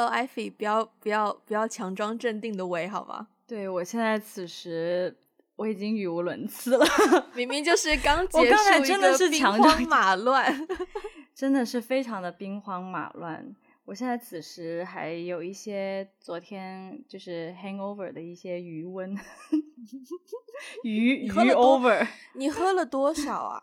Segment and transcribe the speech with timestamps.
[0.00, 3.28] Hello Ivy，不要不要不要强装镇定的喂好吗？
[3.46, 5.14] 对我现在此时
[5.56, 6.86] 我已经语无伦次了，
[7.36, 10.66] 明明就是刚结束真的是兵荒马乱，
[11.36, 13.54] 真的是非常的兵荒马乱。
[13.84, 19.14] 我现在此时还有一些昨天就是 hangover 的一些余温，
[20.82, 22.06] 余余 over。
[22.36, 23.62] 你喝了多少啊？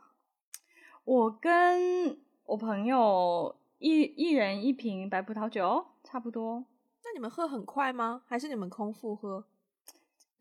[1.03, 2.15] 我跟
[2.45, 6.63] 我朋友一一人一瓶白葡萄酒，差不多。
[7.03, 8.21] 那你们喝很快吗？
[8.25, 9.43] 还是你们空腹喝？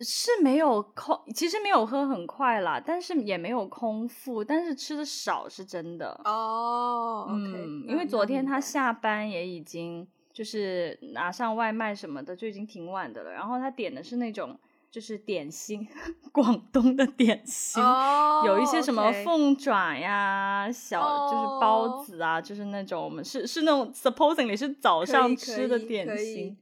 [0.01, 7.27] 是没有空，其实没有喝很快啦，但是也没有空腹，但是吃的少是真的哦。
[7.31, 14.57] 嗯，因为昨天他下班也已经就是拿上外卖什么的就已经挺晚的了，然后他点的是那种
[14.91, 15.87] 就是点心，
[16.33, 17.83] 广东的点心，
[18.45, 26.57] 有一些什么凤爪呀、小就是包子啊，就是那种我们是是那种 supposingly 是早上吃的点心，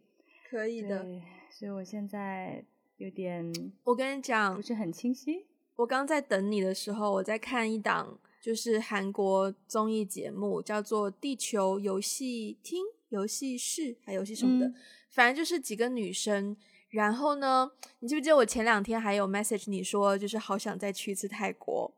[0.51, 1.05] 可以的。
[1.51, 2.65] 所以我现在。
[2.99, 5.47] 有点，我跟你讲，不是很清晰。
[5.75, 14.73] 我刚在等你的时候，我在看一档就是韩国综艺节目，叫做《地球游戏厅》、游戏室还游戏什么的，
[15.11, 16.57] 反正就是几个女生。
[16.95, 21.93] 然后呢，你记不记得我前两天还有 message 你说，就是好想再去一次泰国。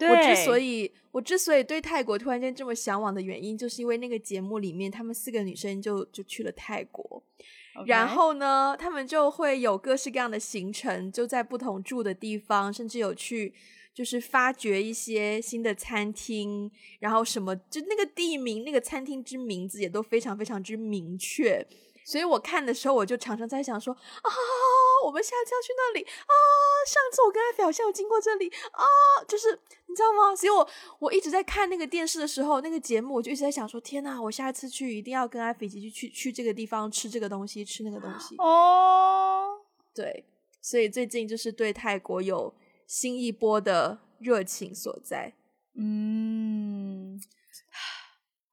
[0.00, 7.22] 我之所以我之所以对泰国突然间这么向往的原因，就是因为那个节目里面，她们四个女生就就去了泰国。
[7.86, 13.54] 然后呢，他们就会有各式各样的行程，就在不同住的地方，甚至有去
[13.94, 21.66] 就是发掘一些新的餐厅，然后什么就那个地名、那个餐厅之名字也都非常非常之明确。
[22.04, 24.30] 所以我看的时候，我就常常在想说啊，
[25.04, 26.34] 我们下次要去那里啊。
[26.84, 28.84] 上次我跟艾菲好像有经过这里啊，
[29.28, 29.52] 就是
[29.86, 30.34] 你知道吗？
[30.34, 39.60] 所以我我一直在看那个电视的时候，那个节目，我就一直在想说，天呐，我下一次去一定要跟艾菲一起去去去这个地方吃这个东西，吃那个东西哦。
[39.94, 40.24] 对，
[40.60, 42.52] 所以最近就是对泰国有
[42.86, 45.32] 新一波的热情所在。
[45.74, 47.20] 嗯，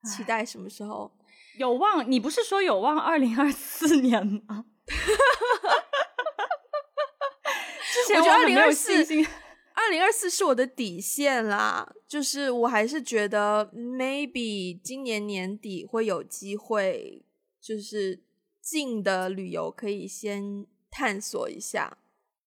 [0.04, 1.10] 期待什么时候？
[1.60, 4.64] 有望，你不是说有望二零二四年吗？
[7.92, 9.04] 之前我觉得二零二四，
[9.74, 11.92] 二零二四是我的底线啦。
[12.08, 17.26] 就是我还是觉得，maybe 今年年底会有机会，
[17.60, 18.22] 就是
[18.62, 21.98] 近的旅游可以先探索一下。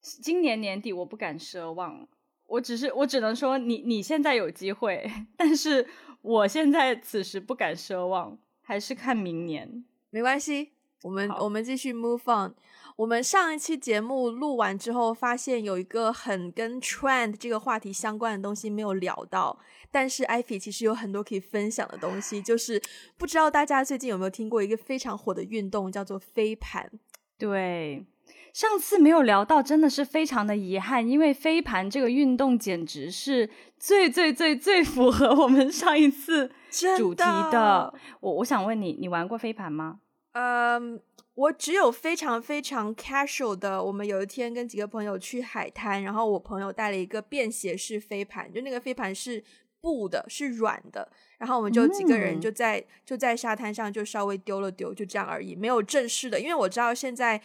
[0.02, 2.08] 今年年底我不敢奢望，
[2.48, 5.08] 我只是我只能说，你你现在有机会，
[5.38, 5.88] 但是
[6.24, 8.40] 我现在此时不敢奢望。
[8.64, 10.72] 还是看明年，没关系。
[11.04, 12.56] 我们我们继续 move on。
[12.96, 19.60] 我们上一期节目录完之后，发现有一个很跟 trend 这个话题相关的东西没有聊到。
[19.92, 22.82] 但是艾菲其实有很多可以分享的东西，就是
[23.18, 26.90] 不知道大家最近有没有听过一个非常火的运动，叫做飞盘。
[27.38, 28.06] 对。
[28.54, 33.50] 上次没有聊到，真的是非常的遗憾，因为飞盘这个运动简直是
[33.80, 36.52] 最最最最符合我们上一次
[36.96, 37.92] 主题的。
[38.20, 40.02] 我我想问你，你玩过飞盘吗？
[40.34, 41.02] 嗯，
[41.34, 43.84] 我只有非常非常 casual 的。
[43.84, 49.44] 我们有一天跟几个朋友去海滩，然后我朋友带了一个便携式飞盘，就那个飞盘是
[49.82, 56.40] 布的，是软的，然后我们就几个人就在就在沙滩上就稍微丢了丢，就这样而已，没有正式的。
[56.40, 57.42] 因为我知道现在。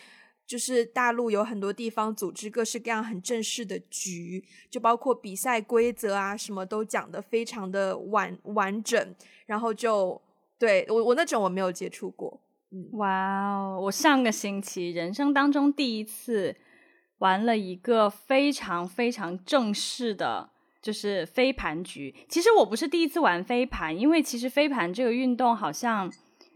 [0.49, 9.15] 就是大陆有很多地方组织各式各样很正式的局，就包括比赛规则啊，什么都讲的非常的完完整。
[9.45, 10.19] 然后就
[10.59, 12.41] 对我我那种我没有接触过。
[12.93, 13.79] 哇哦！
[13.83, 16.57] 我上个星期人生当中第一次
[17.19, 20.49] 玩了一个非常非常正式的，
[20.81, 22.15] 就是飞盘局。
[22.27, 26.11] 其实我不是第一次玩飞盘，因为其实飞盘这个运动好像。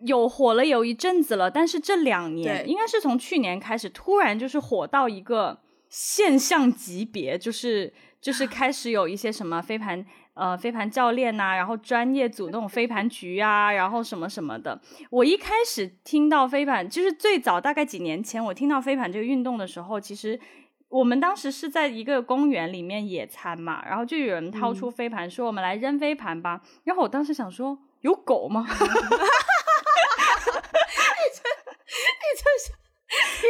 [0.07, 10.05] 有火了有一阵子了，但是这两年应该是从去年开始，突然就是火到一个现象级别，就是就是开始有一些什么飞盘
[10.35, 14.81] 呃飞盘教练呐，然后专业组那种飞盘局啊，然后什么什么的。
[15.11, 20.41] 我一开始听到飞盘，就是最早大概几年前我听到飞盘这个运动的时候，其实
[20.89, 28.67] 我们当时是在一个公园里面野餐嘛，然后就有人掏出飞盘说我们来扔飞盘吧，然后我当时想说有狗吗？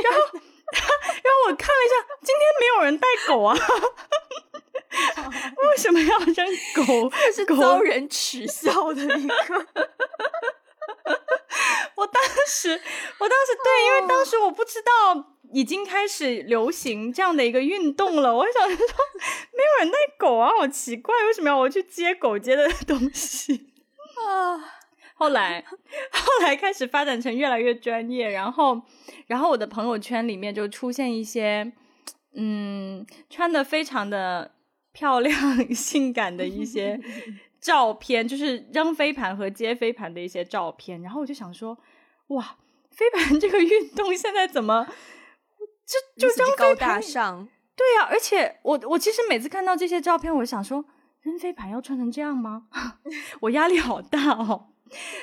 [0.03, 0.19] 然后，
[0.73, 3.57] 然后我看了一下，今天没有人带狗啊，
[5.71, 7.11] 为什么要扔狗？
[7.35, 9.67] 是遭人耻笑的一个。
[11.97, 12.81] 我当时，
[13.19, 14.91] 我当时对，因为当时我不知道
[15.53, 23.71] 已经开始流行这样的一个运动了，我想说没有人带狗啊，好奇怪，为什么要我去接狗接的东西
[24.27, 24.79] 啊？
[25.15, 25.63] 后来
[26.13, 28.83] 后来开始发展成越来越专业，然后
[29.27, 31.73] 然后我的朋友圈里面就出现一些
[32.35, 34.53] 嗯穿的非常的
[34.93, 35.35] 漂亮、
[35.75, 37.01] 性感的一些
[37.61, 41.79] 照片，就是扔飞盘和接飞盘的一些照片，然后我就想说，
[42.29, 42.57] 哇，
[42.91, 44.87] 飞盘这个运动现在怎么
[46.19, 46.89] 就就扔高飞盘？
[46.89, 50.85] 大上，对呀、而且我我其实每次看到这些照片，我想说，
[51.21, 52.67] 扔飞盘要穿成这样吗？
[53.43, 54.72] 我压力好大哦。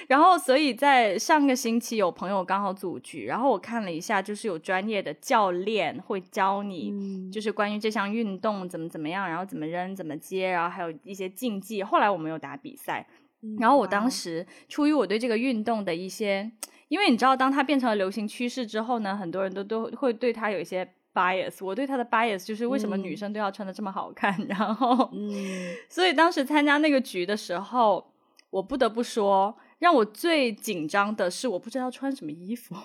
[0.08, 11.84] 然后，所以在上个星期有朋友刚好组局，然后我看了一下，就是有专业的教练会教你，嗯就是关于这项运动怎么怎么样，然后怎么扔、怎么接，然后还有一些竞技。
[11.84, 13.08] 后来我们有打比赛，
[13.42, 16.52] 嗯然后我当时出于我对这个运动的一些，
[16.88, 21.64] 因为你知道，当它变成了流行趋势之后呢，很多人都都会对它有一些 bias。
[21.64, 28.12] 我对它的 bias 就是为什么女嗯生都要穿的这么好看，然后，嗯，所以当时参加那个局的时候，
[28.50, 32.76] 我不得不说，让我最紧张的是我不知道穿什么衣服，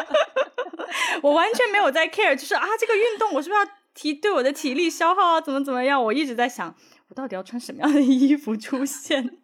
[1.22, 6.02] 我完全没有在 care，就是啊，这个运动我是不是要提对我的体力消耗啊，怎么怎么样？
[6.02, 6.74] 我一直在想，
[7.08, 9.22] 我到底要穿什么样的衣服出现？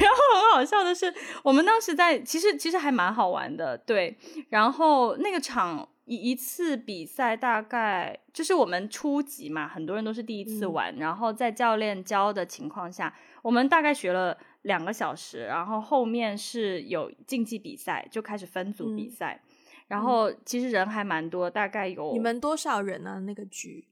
[0.00, 4.16] 然后很好笑的是，我们当时在，其实其实还蛮好玩的，对。
[4.50, 13.12] 然后那个场一一次比赛大概就是我们初级嘛，很多人都是第一次嗯玩，然后在教练教的情况下，
[13.44, 19.42] 我们大概学了两个小时，然后后面是有竞技比赛，就开始分组比嗯赛。
[19.86, 23.18] 然后其实人还蛮多，大概有你们多少人啊？
[23.20, 23.86] 那个局？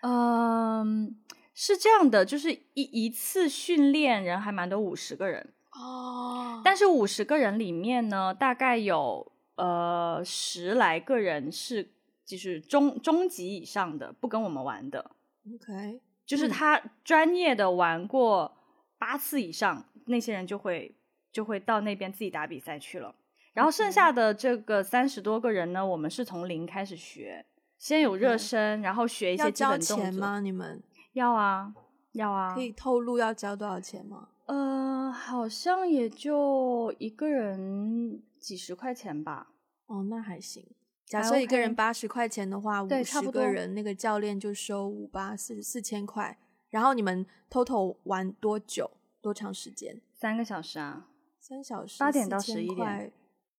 [0.00, 1.14] 嗯，
[1.52, 5.52] 是这样的，就是一一次训练人还蛮多，五十个人。
[5.72, 11.92] 哦但是五十个人里面呢，大概有呃十来个人是
[12.24, 15.10] 就是中中级以上的，不跟我们玩的
[15.46, 18.56] ，OK，就是嗯他专业的玩过
[19.02, 20.94] 八次以上，那些人就会
[21.32, 23.12] 就会到那边自己打比赛去了。
[23.52, 27.44] 然后剩下的这个三十多个人呢，我们是从零开始学，
[27.78, 29.96] 先有热身，然后学一些基本动作。
[29.96, 30.38] 钱吗？
[30.38, 30.80] 你们
[31.14, 31.74] 要啊，
[32.12, 32.54] 要啊。
[32.54, 34.28] 可以透露要交多少钱吗？
[34.46, 39.48] 呃，好像也就一个人几十块钱吧。
[39.86, 40.64] 哦，那还行。
[41.06, 46.38] 假还设一个人八十块钱的话，五十个人，那个教练就收五八四四千块。
[46.72, 48.90] 然后你们 total 玩多久？
[49.20, 50.00] 多长时间？
[50.12, 51.06] 三个小时啊，
[51.38, 53.12] 三小时，八点到4000 11点，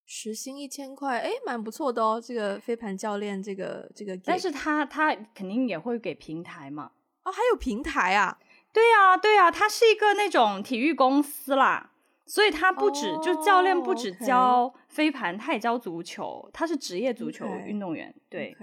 [0.05, 2.21] 时薪一千块，哎，蛮不错的哦。
[2.21, 6.91] 这个飞盘教练，这个这个但是他他肯定也会给平台嘛。
[7.23, 8.37] 哦，还有平台啊，
[8.73, 11.91] 对呀、对呀、他是一个那种体育公司啦，
[12.25, 18.13] 所以他不止、就教练不哦止教飞盘，他也教足球，他是职业足球运动员。
[18.27, 18.53] 对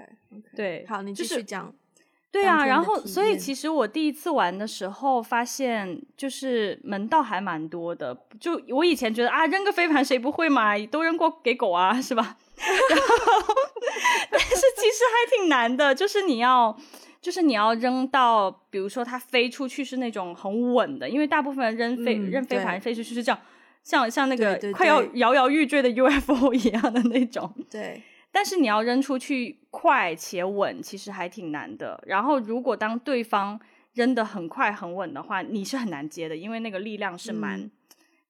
[0.54, 1.74] 对，好，你继续讲。
[2.32, 8.16] 对啊，然后所以其实我第一次玩的时候，发现就是门道还蛮多的。
[8.38, 12.36] 就我以前觉得啊，扔个飞盘谁不会嘛，都扔过给狗啊，是吧？
[12.56, 13.54] 然后，
[14.30, 16.76] 但是其实还挺难的，就是你要。
[17.22, 23.38] 就是你要扔到，比如说它飞出去是那种很稳的，因为大部分人扔飞、嗯扔飞盘飞出去是这样，
[23.84, 27.52] 像像那个快要摇摇欲坠的 UFO 一样的那种。
[27.70, 32.02] 对，但是你要扔出去快且稳，其实还挺难的。
[32.06, 33.60] 然后，如果当对方
[33.94, 37.70] 扔的很快很稳的话，你是很难接的，因为那个力量是蛮，嗯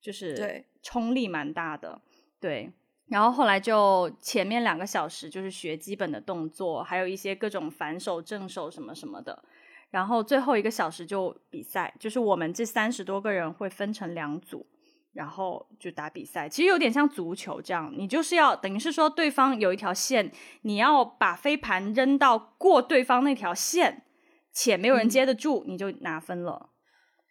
[0.01, 2.01] 就是对冲力蛮大的。
[2.41, 2.73] 对，
[3.09, 9.45] 然后后来就前面两个小时就是学基本的动作，还有一些各种反手、正手什么什么的。
[9.91, 14.65] 然后最后一个小时就比赛，就是我们这三十多个人会分成两组，
[15.13, 16.49] 然后就打比赛。
[16.49, 20.31] 其实有点像足球这样，你就是要等于是说对方有一条线，
[20.63, 24.05] 你要把飞盘扔到过对方那条线，
[24.53, 26.71] 且没有人嗯接得住，你就拿分了。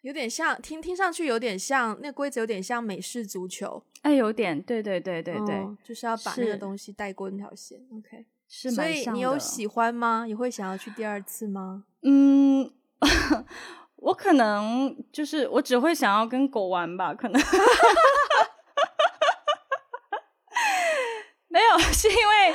[0.02, 3.84] 有点像，听听上去有点像，那规则有点像美式足球。
[4.00, 7.78] 哎，有点，对对对对对，嗯就是要把那个东西带过那条线。
[7.92, 8.82] OK，是所。
[8.82, 10.24] 以你有喜欢吗？
[10.26, 11.84] 你会想要去第二次吗？
[12.02, 12.72] 嗯，
[14.00, 17.40] 我可能就是我只会想要跟狗玩吧，可能。
[21.52, 22.54] 没有， 是因为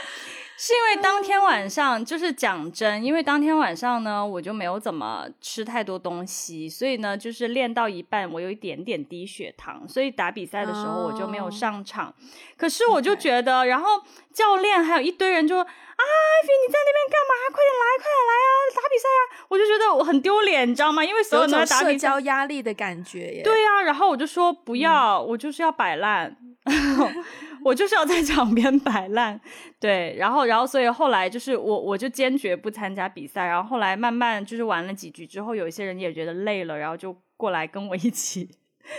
[0.57, 12.13] 是因为当天晚上就是讲真，因为当天晚上呢，我就没有怎么吃太多东西，所以呢，就是练到一半，我有一点点低血糖，所以打比赛的时候我就没有哦上场。
[12.57, 14.01] 可是我就觉得，然后
[14.33, 17.33] 教练还有一堆人就啊，艾菲你在那边干嘛？
[17.51, 19.21] 快点来，快点来啊，打比赛啊！
[19.49, 21.03] 我就觉得我很丢脸，你知道吗？
[21.03, 21.91] 因为所有都在打比赛。
[21.91, 23.43] 社交压力的感觉耶。
[23.43, 26.35] 对呀、然后我就说不要，我就是要摆烂，
[27.65, 29.41] 我就是要在场边摆烂。
[29.79, 38.47] 对，然后然后所以后来就是我我就坚决不参加比赛，然后后来慢慢就是玩了几局之后，有一些人也觉得累了，然后就过来跟我一起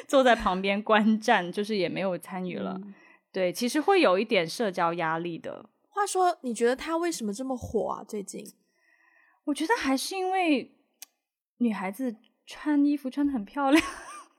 [0.08, 2.76] 坐在旁边观战，就是也没有参与了。
[3.30, 5.70] 对，其实会有一点社交压力的。
[5.90, 8.02] 话说，你觉得他为什么这么火啊？
[8.02, 8.44] 最近，
[9.44, 10.75] 我觉得还是因为
[11.58, 13.80] 女孩子穿衣服穿的很漂亮。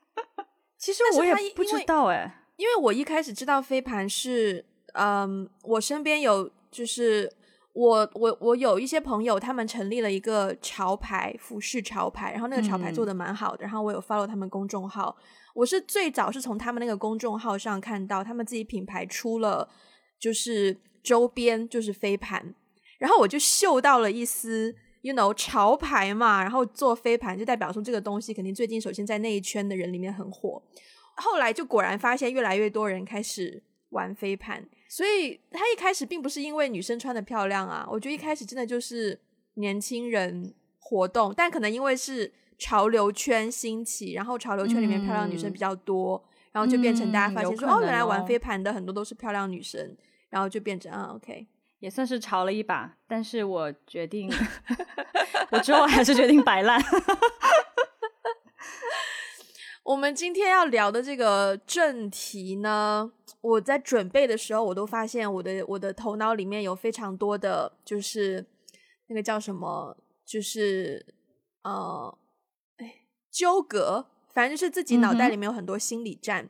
[0.78, 7.32] 其实我也不知道哎，因为我一开始知道飞盘是，嗯，我身边有就是。
[7.80, 15.16] 我我我有一些朋友，他们成立了一个潮牌服饰潮牌，然后那个潮牌做的蛮好的，然后我有 follow 他们公众号。
[15.54, 19.70] 我是最早是从他们那个公众号上看到他们自己品牌出了
[20.20, 22.56] 就是周边，就是飞盘，
[22.98, 24.74] 然后我就嗅到了一丝
[25.04, 30.60] ，you know 潮牌嘛，然后做飞盘就代表说这个东西肯定最近首先在那一圈的人里面很火，
[31.18, 34.68] 后来就果然发现越来越多人开始玩飞盘。
[34.90, 39.20] 所以他一开始并不是因为女生穿的漂亮啊，我觉得一开始真的就是
[39.56, 49.98] 年轻人活动，但可能因为是潮流圈兴起，然后潮流圈里面漂亮女生比较多，然后就变成大家发现说哦，原来玩飞盘的很多都是漂亮女生，
[50.30, 51.46] 然后就变成啊，OK，
[51.80, 54.32] 也算是潮了一把，但是我决定，
[55.52, 56.82] 我之后还是决定摆烂。
[59.88, 68.46] 我们今天要聊的这个正题呢，我在准备的时候，我都发现我的我的头脑里面有非常多的，就是
[69.08, 71.06] 那个叫什么，就是
[71.64, 72.18] 呃，
[72.80, 72.96] 哎，
[73.32, 76.50] 纠葛，反正就是自己脑袋里面有很多心理战。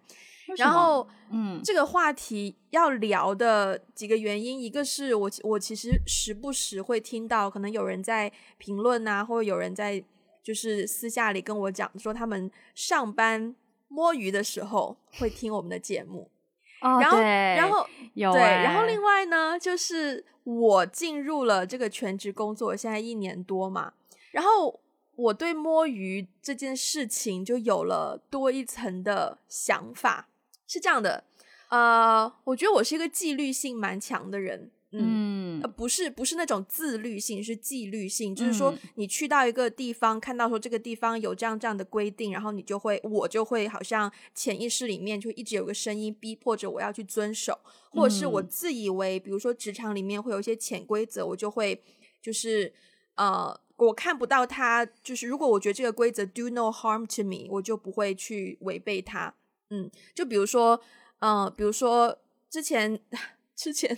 [0.57, 10.03] 然后，嗯，这个话题要聊的几个原因，一个是我我其实时不时会听到，可能有人在评论啊，或者有人在。
[10.47, 13.53] 就是私下里跟我讲说，他们上班
[13.89, 16.31] 摸鱼的时候会听我们的节目。
[16.79, 23.91] 哦，然后，然后有对，然后另外呢，就是我进入了这个全职工作，现在一年多嘛，
[24.31, 24.79] 然后
[25.17, 30.29] 我对摸鱼这件事情就有了多一层的想法。
[30.65, 31.25] 是这样的，
[31.67, 34.71] 呃，我觉得我是一个纪律性蛮强的人。
[34.91, 35.26] 嗯，
[35.61, 38.35] 呃，不是，不是那种自律性，是纪律性。
[38.35, 47.59] 就是说，你去到一个地方，看到说这个地方有这样这样的规定，然后你就会，我就会好像潜意识里面就一直有个声音逼迫着我要去遵守，
[47.91, 51.81] 或者是我自以为，比如说职场里面会有一些潜规则，我就会
[52.21, 52.73] 就是
[53.15, 59.33] 呃，我看不到它，就是如果我觉得这个规则 do no harm to me，我就不会去违背它。
[59.69, 60.79] 嗯，就比如说，
[61.19, 62.17] 嗯，比如说
[62.49, 62.99] 之前
[63.55, 63.97] 之前。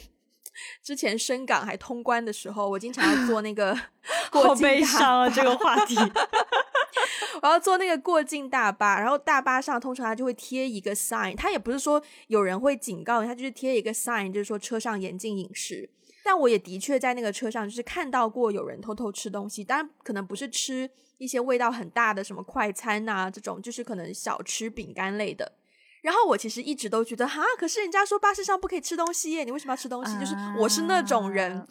[0.81, 3.77] 之前深港还通关的时候，我经常要坐那个
[4.31, 5.29] 过境大巴。
[5.29, 5.95] 这个话题，
[7.41, 15.89] 我要坐那个过境大巴，然后大巴上通常它就会贴一个 sign，它也不是说有人会警告你，它就是贴一个 sign，就是说车上严禁饮食。
[16.23, 25.53] 但我也的确在那个车上就是看到过有人偷偷吃东西，当然可能不是吃一些味道很大的什么快餐啊这种，就是可能小吃饼干类的。
[26.01, 30.17] 然后我其实一直都觉得哈，可是人家说巴士上不可以吃东西耶，你为什么要吃东西？
[30.19, 31.67] 就是我是那种人，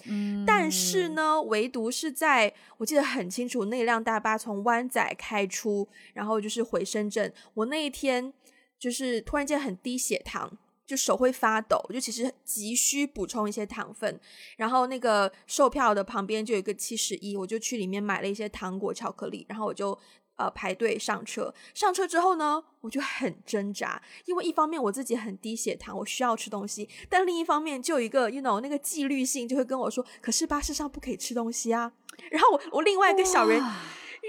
[0.46, 7.32] 但是呢，唯独是在我记得很清楚，那辆大巴从湾仔开出，然后就是回深圳。
[7.54, 8.32] 我那一天
[8.78, 14.20] 就是突然间很低血糖，就手会发抖，就其实急需补充一些糖分。
[14.56, 19.98] 然后那个售票的旁边就有一个七十一，我就去里面买了一些糖果、巧克力，然后我就。
[20.38, 31.92] 呃，排队上车，上车之后呢，我就很挣扎，因为一方面我自己很低血糖，我需要吃东西，但另一方面就有一个，you know，那个纪律性就会跟我说，可是巴士上不可以吃东西啊。
[32.30, 33.62] 然后我我另外一个小人。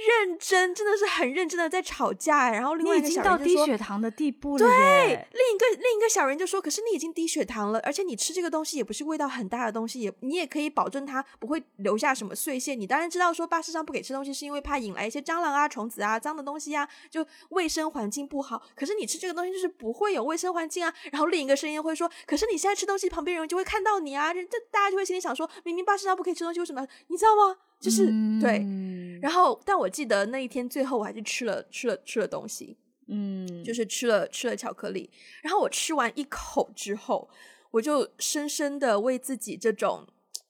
[0.07, 12.75] 认真，真的是很认真的在吵架，然后另外一个小人就说：“低血糖的地步了。”对，另一个另一个小人就说：“可是你已经低血糖了，而且你吃这个东西也不是味道很大的东西，也你也可以保证它不会留下什么碎屑。
[12.75, 18.61] 你当然知道说巴士上不给吃东西，是因为怕引来一些蟑螂啊、虫子啊、脏的东西啊，就卫生环境不好。
[18.75, 20.93] 可是你吃这个东西就是不会有卫生环境啊。
[21.11, 26.87] 然后另一个声音会说：可是你现在吃东西，旁边人就会看到你啊，这大家就会心里想说：明明巴士上不可以吃东西，为什么？
[27.07, 28.07] 你知道吗？”就是
[28.41, 28.65] 对，
[29.21, 35.09] 然后但我记得那一天最后我还是吃了吃了吃了东西，嗯，就是吃了吃了巧克力。
[35.41, 37.29] 然后我吃完一口之后，
[37.71, 40.05] 我就深深的为自己这种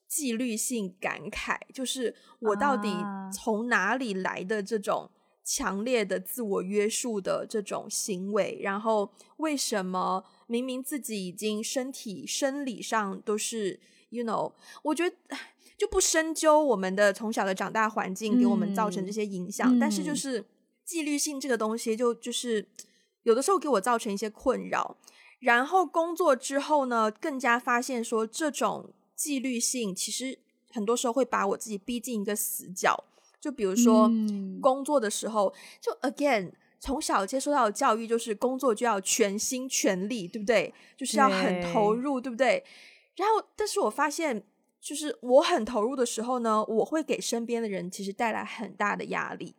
[0.08, 2.88] 纪律性感慨，就是我到底
[3.32, 5.08] 从哪里来的这种
[5.44, 8.58] 强烈的自我约束的这种行为？
[8.60, 15.16] 然后为什么明明自己已经身体生理上都是，you know，我觉得。
[15.80, 20.44] 就不深究我们的从小的长大环境给我们造成这些影响，但是就是
[20.84, 22.68] 纪律性这个东西，就就是
[23.22, 24.98] 有的时候给我造成一些困扰。
[25.38, 30.38] 然后工作之后呢，更加发现说这种纪律性其实
[30.70, 33.02] 很多时候会把我自己逼进一个死角。
[33.40, 34.10] 就比如说
[34.60, 40.74] 工作的时候，就 again 从小接受到的教育就是工作就要全心全力，对不对？
[40.94, 42.62] 就是要很投入，对不对？
[43.16, 44.44] 然后，但是我发现，
[44.80, 49.54] 就是我很投入的时候呢，我会给身边的人其实带来很大的压力。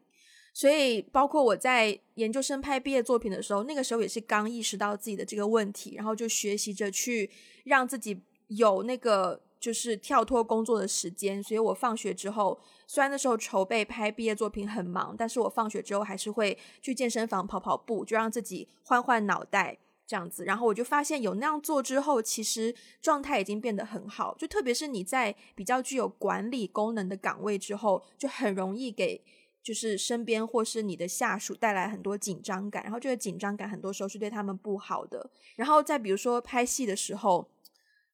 [0.53, 7.31] 所以，包括我在研究生拍毕业作品的时候，那个时候也是刚意识到自己的这个问题，然后就学习着去
[7.63, 11.41] 让自己有那个就是跳脱工作的时间。
[11.41, 19.77] 所以我放学之后，虽然那时候筹备拍毕业作品很忙，但是我放学之后还是会去健身房跑跑步，就让自己换换脑袋
[20.11, 20.43] 这样子。
[20.43, 24.35] 然后我就发现有那样做之后，其实状态已经变得很好。
[24.37, 29.21] 就特别是你在比较具有管理功能的岗位之后，就很容易给。
[29.63, 35.29] 就是身边或是你的下属带来很多紧张感，然后这个紧张感很多时候是对他们不好的。
[35.55, 37.47] 然后再比如说拍戏的时候，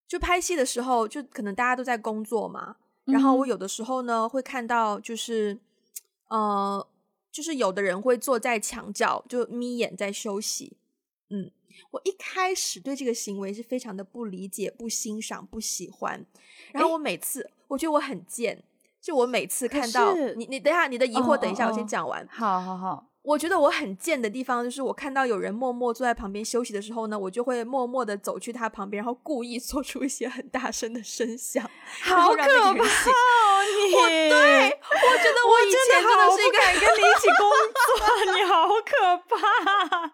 [0.05, 2.75] 就拍戏的时候，就可能大家都在工作嘛。
[3.05, 5.57] 然后我有的时候呢会看到，就是
[6.27, 6.85] 呃，
[7.31, 10.75] 就是有的人会坐在墙角就眯眼在休息。
[11.29, 11.49] 嗯，
[11.91, 16.25] 我一开始对这个行为是非常的不理解、不欣赏、不喜欢。
[16.71, 18.63] 然后我每次我觉得我很贱。
[18.99, 22.27] 就我每次看到你，你等一下，你的疑惑等一下，我先讲完。
[22.29, 31.63] 好好好，我觉得我很贱的地方就是，我看到有人默默坐在旁边休息的时候呢，我就会默默的走去他旁边，然后故意做出一些很大声的声响，
[32.01, 32.73] 好可怕哦！
[32.73, 37.47] 你，我对，我觉得我以前真的是一个敢跟你一起工
[37.87, 40.11] 作，你好可怕。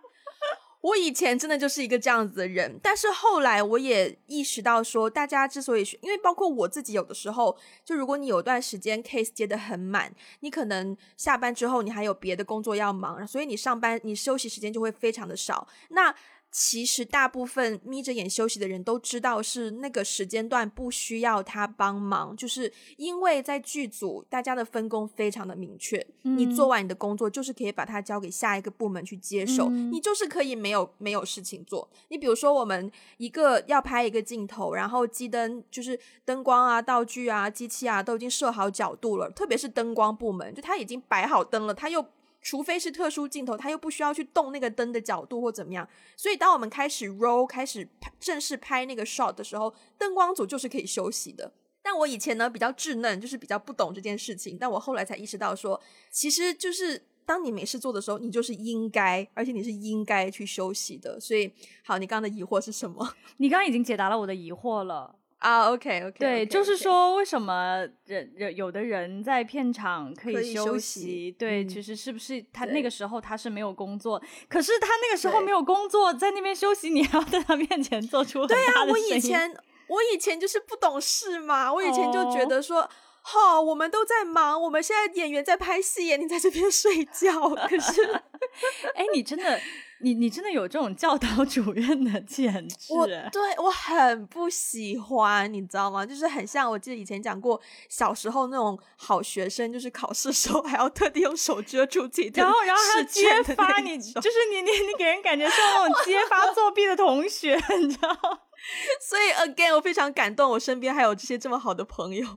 [0.84, 15.66] 我以前真的就是一个这样子的人，但是后来我也意识到，说大家之所以，因为包括我自己，有的时候，就如果你有段时间 case 接的很满，你可能下班之后你还有别的工作要忙，所以你上班你休息时间就会非常的少。
[15.92, 16.14] 那
[16.56, 31.90] 其实大部分眯着眼休息的人都知道是那个时间段不需要他帮忙，就是因为在剧组大家的分工非常的明确，你做完你的工作就是可以把它交给下一个部门去接手，你就是可以没有没有事情做。
[32.10, 42.06] 你比如说我们一个要拍一个镜头，然后机灯就是灯光啊、道具啊、机器啊都已经设好角度了，特别是灯光部门，就他已经摆好灯了，他又。
[42.44, 47.88] 除非是特殊镜头，他又不需要去动那个灯的角度或怎么样，所以当我们开始 roll 开始
[48.20, 51.54] 正式拍那个 shot 的时候，灯光组就是可以休息的。
[51.82, 61.20] 但我以前呢比较稚嫩，就是比较不懂这件事情，但我后来才意识到说，其实就是当你没事做的时候，你就是应该，而且你是应该去休息的。
[61.20, 61.52] 所以，
[61.84, 63.16] 好，你刚刚的疑惑是什么？
[63.38, 65.16] 你刚刚已经解答了我的疑惑了。
[65.44, 71.30] 啊，OK，OK，对，就是说，为什么人人有的人在片场可以休息？
[71.38, 78.48] 对，其实是不是他那个时候他是没有工作，可是他那个时候没有工作，在那边休息，你还要在他面前做出。
[78.48, 79.54] 对啊，我以前
[79.88, 82.90] 我以前就是不懂事嘛，我以前就觉得说，
[83.26, 87.50] 好，我们都在忙，我们现在演员在拍戏，你在这边睡觉。
[87.68, 88.04] 可是，
[88.94, 89.60] 哎，你真的。
[90.00, 92.94] 你你真的有这种教导主任的潜质？
[92.94, 96.06] 我对我很不喜欢，你知道吗？
[96.06, 97.58] 就是很像我记得以前讲过，
[97.88, 108.10] 小时候那种好学生，就是考试时候还要特地用手遮住自己，然后然后还要揭发你，就是你你你给人感觉像那种 揭发作弊的同学，你知道？
[109.00, 112.28] 所以 again，我非常感动，我身边还有这些这么好的朋友。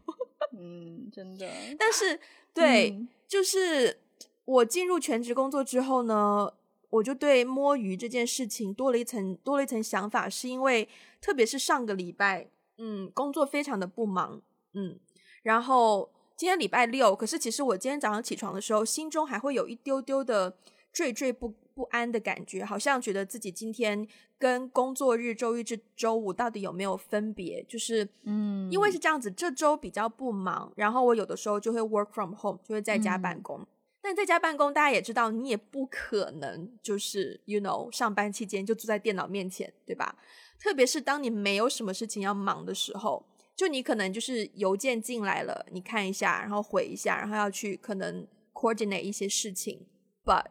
[0.59, 1.47] 嗯，真的。
[1.79, 2.19] 但是
[2.55, 4.01] 对，就是
[4.45, 6.53] 我进入全职工作之后呢。
[6.89, 10.89] 我就对摸鱼这件事情多了一层多了一层想法，是因为
[11.21, 14.41] 特别是上个礼拜，嗯，工作非常的不忙，
[14.73, 14.99] 嗯，
[15.43, 20.57] 然后今天礼拜六，可是其实我今天早上起床的时候，心中还会有一丢丢的
[20.95, 24.09] 惴惴不不安的感觉，好像觉得自己今天
[24.39, 27.63] 跟工作日周一至周五到底有没有分别？
[27.69, 33.61] 就是，嗯，因为是这样子，这周比较不忙，然后我有的时候就会 work from home，就会在家办公。
[34.01, 40.17] 但在家办公，大家也知道，你也不可能就是 you know 上班期间就坐在电脑面前，对吧？
[40.59, 43.23] 特别是当你没有什么事情要忙的时候，
[43.55, 49.87] 就你可能就是邮件进来了，你看一下，然后回一下，然后要去可能 coordinate 一些事情。
[50.25, 50.47] But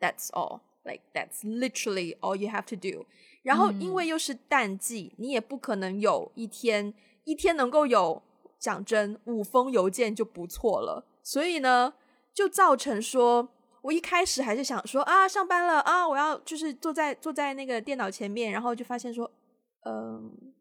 [0.00, 3.06] that's all, like that's literally all you have to do。
[3.42, 8.22] 然后因为又是淡季，你也不可能有一天一天能够有
[8.58, 11.04] 讲真五封邮件就不错了。
[11.22, 11.94] 所以呢。
[12.36, 13.48] 就造成说，
[13.80, 19.30] 我一开始还是想说啊，上班了啊，我要就是坐在坐在那个电脑前面，然后就发现说，
[19.86, 20.52] 嗯，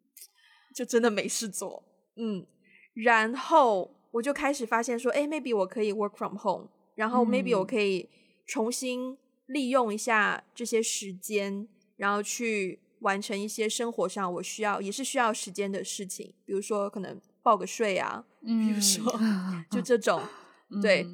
[0.76, 1.84] 就真的没事做，
[2.16, 2.46] 嗯，
[2.94, 8.08] 然后我就开始发现说，哎，maybe 我可以 work from home，然后 maybe 我可以
[8.46, 19.20] 重新利用一下这些时间，然后去完成一些生活上我需要也是需要时间的事情，比如说可能报个税啊，嗯比如说
[19.70, 20.22] 就这种，
[20.82, 21.08] 对。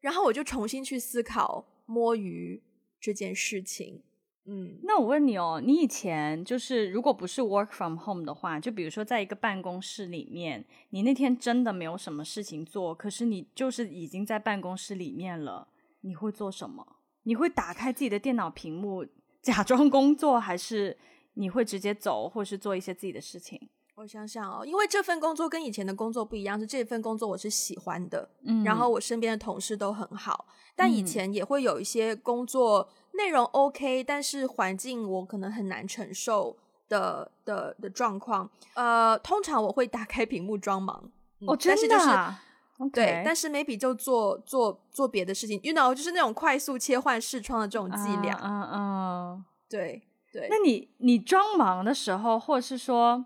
[0.00, 2.62] 然后我就重新去思考摸鱼
[3.00, 4.02] 这件事情。
[4.44, 15.66] 嗯，那我问你哦，你以前就是如果不是 work from home 的话，就比如说在一个办公室里面，你那天真的没有什么事情做，可是你就是已经在办公室里面了，
[16.04, 16.86] 你会做什么？
[17.24, 19.04] 你会打开自己的电脑屏幕
[19.42, 20.96] 假装工作，还是
[21.34, 23.68] 你会直接走，或是做一些自己的事情？
[23.96, 36.56] 我想想哦，因为这份工作跟以前的工作不一样，是这份工作我是喜欢的，嗯然后我身边的同事都很好，但以前也会有一些工作内容 OK，但是环境我可能很难承受
[36.88, 38.50] 的的的状况。
[38.74, 42.43] 呃，通常我会打开屏幕装忙，嗯哦，真但是就是的啊、
[42.92, 48.34] 对但是 maybe 就做做做别的事情，you know，就是那种快速切换视窗的这种伎俩。
[48.42, 49.44] 嗯嗯嗯。
[49.68, 53.24] 对对，那你你装忙的时候，或是说，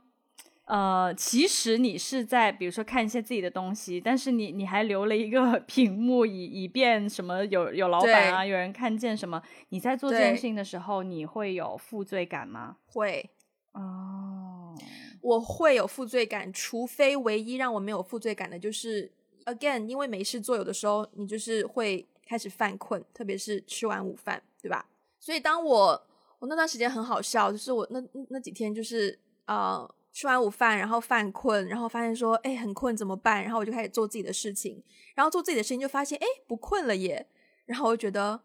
[0.66, 12.76] 呃，其实你是在比如说看一些自己的东西，但是你你还留了一个 屏幕以以便什么有有老板啊，有人看见什么，你在做这件事情的时候，你会有负罪感吗？
[12.86, 13.30] 会。
[13.72, 14.74] 哦，
[15.20, 19.12] 我会有负罪感，除非唯一让我没有负罪感的就是
[19.48, 24.86] ，again，因为没事做，有的时候你就是会开始犯困，特别是吃完午饭，对吧？
[25.18, 26.06] 所以当我
[26.38, 33.42] 我那段时间很好笑，就是我那那几天就是呃吃完午饭，然后犯困，然后发现说，哎，很困怎么办？
[33.42, 34.82] 然后我就开始做自己的事情，
[35.14, 37.26] 然后做自己的事情就发现，哎，不困了耶，
[37.66, 38.40] 然后我就觉得，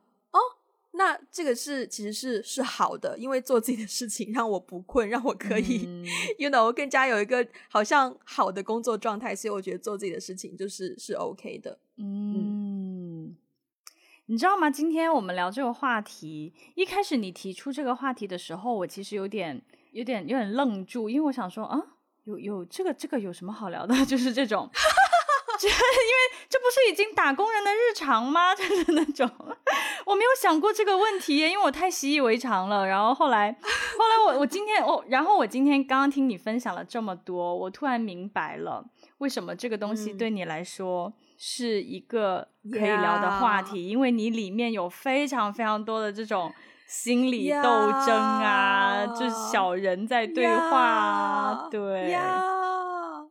[0.96, 6.06] 那这个是其实是是好的，因为做自己的事情让我不困，让我可以、嗯
[6.38, 11.80] you know 更加有一个好像好的工作状态，所以我觉得做自己的事情就是是 OK 的。
[11.98, 13.36] 嗯，
[14.28, 14.70] 你知道吗？
[14.70, 21.82] 今天我们聊这个话题，一开始你提出这个话题的时候，我其实有点、有点、有点愣住，因为我想说，啊，
[22.26, 23.96] 有有这个这个有什么好聊的？
[24.06, 24.70] 就是这种，
[25.60, 25.76] 这 因为
[26.50, 28.54] 这不是已经打工人的日常吗？
[28.56, 29.30] 就是那种，
[30.06, 32.88] 我没有想过这个问题，因为我太习以为常了。
[32.88, 38.86] 然后后来，后来我我今天我，然后我今天刚刚听你分享了这么多，我突然明白了。
[39.20, 43.88] 为什么这个东西嗯对你来说是一个可以聊的话题？
[43.88, 46.54] 因为你里面有非常非常多的这种
[46.88, 47.62] 心理斗
[48.06, 52.44] 争啊就是小人在对话啊，对，呀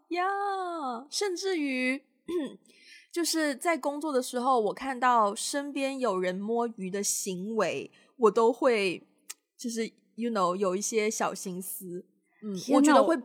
[0.08, 0.24] 呀，
[1.10, 2.02] 甚至于
[3.12, 9.06] 就是在工作的时候，我看到身边有人摸鱼的行为，我都会
[9.56, 12.04] 就是 you know 有一些小心思。
[12.44, 13.16] 嗯，我我觉得会，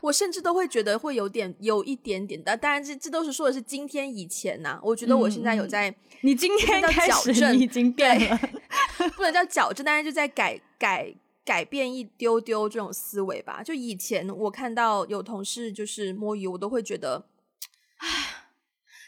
[0.00, 8.38] 我甚至都会觉得会有点有一点点的，当然这这都是说的是今天以前呐、我觉得我现在有在、你今天叫开始矫正你已经变了，
[9.16, 11.12] 不能叫矫正，但是就在改改
[11.44, 13.60] 改变一丢丢这种思维吧。
[13.60, 17.26] 就以前我看到有同事就是摸鱼，我都会觉得，
[17.96, 18.29] 唉，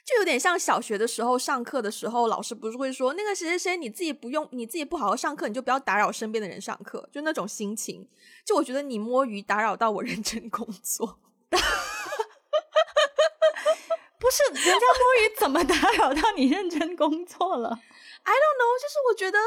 [0.04, 8.08] 就有点像小学的时候上课的时候，老师不是会说那个谁谁谁，你自己不用你自己不好好上课，你就不要打扰身边的人上课，就那种心情。
[8.44, 11.20] 就我觉得你摸鱼打扰到我认真工作。
[14.18, 17.70] 不是人家摸鱼怎么打扰到你认真工作了
[18.22, 19.38] ？I don't know，就是我觉得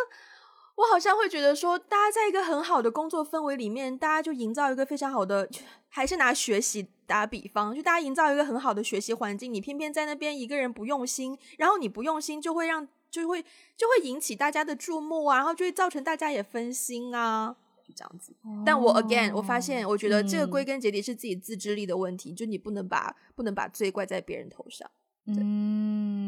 [0.76, 5.50] 我好像会觉得说，大家在一个很好的工作氛围里面，大家就营造一个非常好的，
[5.88, 13.42] 还是拿学习打比方，就大家营造一个很好的学习环境，你偏偏在那边一个人不用心，然后你不用心就会让就会
[13.78, 17.56] 就会引起大家的注目啊，然后就会造成大家也分心啊。
[17.88, 18.34] 就这样子，
[18.66, 24.90] 但我 again 我发现，我觉得这个归嗯根结底是自己自制力的问题，就你不能把不能把罪怪在别人头上。
[25.28, 26.25] 嗯嗯，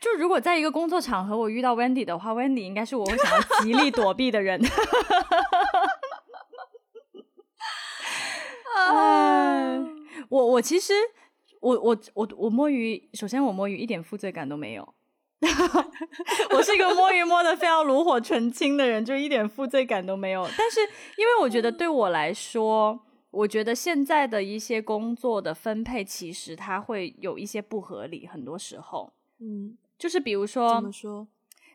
[0.00, 4.60] 就如果在一个工作场合我遇到 Wendy 的话，Wendy 应该是我会想要极力躲避的人。
[8.76, 9.78] 啊，
[10.28, 10.92] 我我其实
[11.60, 14.94] 我我我我摸鱼，首先我摸鱼一点负罪感都没有。
[16.50, 20.48] 我是一个摸鱼摸的非常炉火纯青的人，就一点负罪感都没有。
[20.56, 20.80] 但是
[21.16, 22.98] 因为我觉得对我来说，
[23.30, 31.26] 我觉得现在的一些工作的分配，其实它会有一些不合理，很多时候嗯，就是比如怎说么说？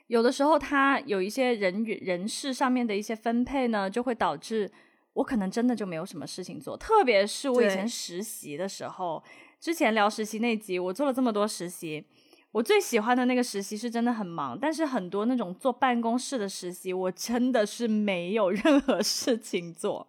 [0.07, 4.69] 有的时候他有一些人与人事上面的一些分配呢，就会导致
[5.13, 6.75] 我可能真的就没有什么事情做。
[6.75, 9.23] 特别是我以前实习的时候，
[9.59, 12.03] 之前聊实习那集，我做了这么多实习，
[12.51, 20.05] 我最喜欢的那个实习是真的很忙，但是很多那种坐办公室的实习，我真的是没有任何事情做，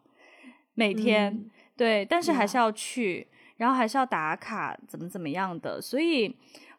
[0.74, 6.34] 每天、嗯对，但是还是要去，然后还是要打卡，怎么怎么样的，所以。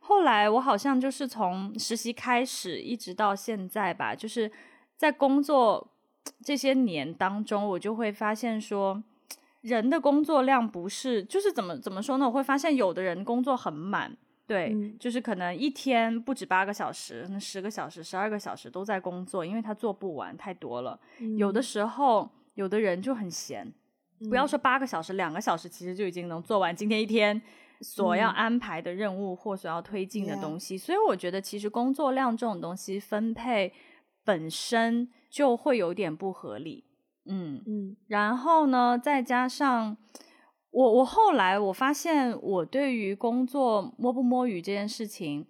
[0.05, 4.51] 后来我好像就是从实习开始，一直到现在吧，就是
[4.97, 5.89] 在工作
[6.43, 9.01] 这些年当中，我就会发现说，
[9.61, 12.25] 人的工作量不是，就是怎么怎么说呢？
[12.25, 20.99] 我会发现有的人工作很满，对，嗯就是可能一天不止八个小时，那十个小时、十二个小时都在工作，因为他做不完，太多了。
[21.37, 23.73] 有的时候，有的人就很闲，
[24.29, 27.41] 不要嗯说八个小时，两个小时其实就已经能做完今天一天
[27.83, 30.77] 所要嗯安排的任务或所要推进的东西。
[30.77, 33.73] 所以我觉得，其实工作量这种东西分配
[34.23, 36.85] 本身就会有点不合理。
[37.25, 39.95] 嗯，嗯然后呢，再加上
[40.71, 45.45] 我，我后来我发现，我对于工作摸不摸鱼这件事情，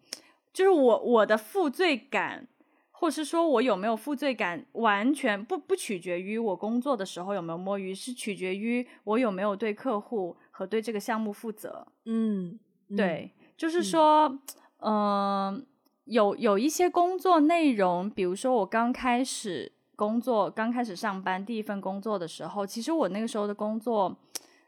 [0.52, 2.48] 就是我我的负罪感，
[2.92, 11.88] 或是说我有没有负罪感，完全不不取决于我工作的时候有没有摸鱼，是取决于我有没有对客户和对这个项目负责。
[12.06, 14.40] 嗯，嗯，对，就是嗯说，
[14.82, 15.66] 嗯、
[16.06, 24.16] 有有一些工作内容，比如说我刚开始工作，刚开始上班第一份工作的时候，其实我那个时候的工作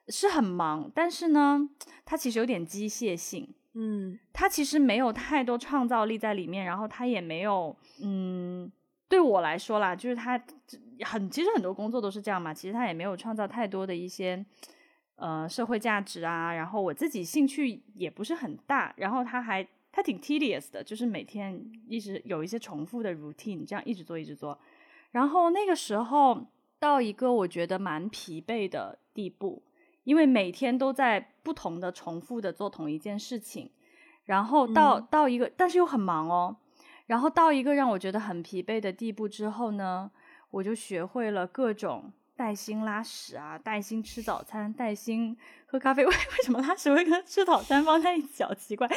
[0.08, 1.70] 是很忙，但是呢，
[2.04, 8.72] 它其实有点机械性，嗯它其实没有太多创造力在里面，然后它也没有，嗯，
[9.08, 10.42] 对我来说啦，就是它
[11.02, 14.44] 很，其实很多工作都是这样嘛，其实它也没有创造太多的一些。
[15.16, 24.60] 呃，社会价值啊，然后我自己兴趣也不是很大，然后他还他挺 tedious 的，就是每天一直有一些重复的 routine，这样一直做一直做，
[25.12, 26.46] 然后那个时候
[26.80, 29.64] 到一个我觉得蛮疲惫的地步，
[30.04, 33.72] 因为每天都在不同的重复的做同一件事情，
[34.26, 35.08] 然后到、嗯。
[35.10, 36.58] 到一个，但是又很忙哦，
[37.08, 40.12] 然后到一个让我觉得很疲惫的地步之后呢，
[40.52, 46.06] 我就学会了各种带薪拉屎啊，带薪吃早餐，带薪喝咖啡。
[46.06, 48.44] 为 为什么拉屎会跟吃早餐放在一起？
[48.44, 48.88] 好奇怪。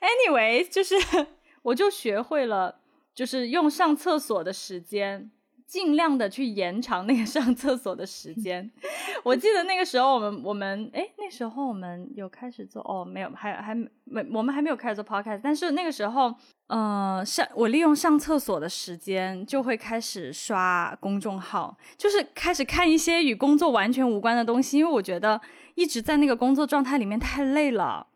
[0.00, 0.94] Anyway，就是
[1.62, 2.80] 我就学会了，
[3.14, 5.30] 就是用上厕所的时间。
[5.66, 8.70] 尽量的去延长那个上厕所的时间。
[9.24, 15.40] 我记得那个时候我们我们哎，那时候我们有开始做哦，没有，还还没，我们还没有开始做 podcast。
[15.42, 16.32] 但是那个时候，
[16.68, 25.40] 呃，上我利用上厕所的时间就会开始刷公众号，就是开始看一些与工作完全无关的东西，因为我觉得
[25.74, 28.06] 一直在那个工作状态里面太累了，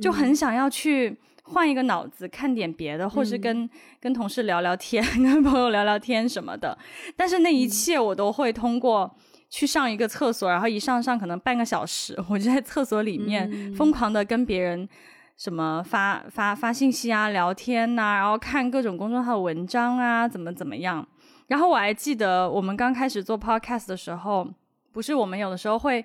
[0.00, 1.18] 就很想要去。
[1.46, 6.76] 换一个脑子，看点别的，或是跟、嗯、跟同事聊聊天， 跟朋友聊聊天什么的。
[7.16, 9.14] 但是那一切我都会通过
[9.48, 14.88] 去上一个厕所，然后一上上可能半个小时， 我就在厕所里面疯狂的跟别人
[15.36, 21.06] 什么发发发信息啊、聊天呐、啊，然后看各种公众号的文章啊，怎么怎么样。
[21.46, 24.46] 然后我还记得我们刚开始做 podcast 的时候，
[24.92, 26.04] 不是我们有的时候会。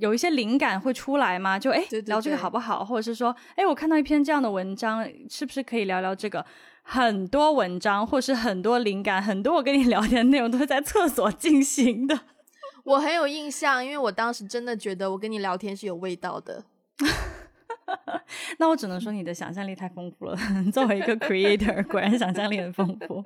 [0.00, 1.58] 有一些灵感会出来吗？
[1.58, 2.84] 就哎，聊这个好不好？
[2.84, 6.44] 或者是说，哎，我看到一篇这样的文章，是不是可以聊聊这个？
[6.90, 12.18] 很多文章，或是很多灵感，很多我跟你聊天的内容都是在厕所进行的。
[12.84, 16.64] 我很有印象，因为我当时真的觉得我跟你聊天是有味道的。
[18.56, 20.36] 那我只能说你的想象力太丰富了。
[20.72, 23.22] 作为一个 creator，果然想象力很丰富。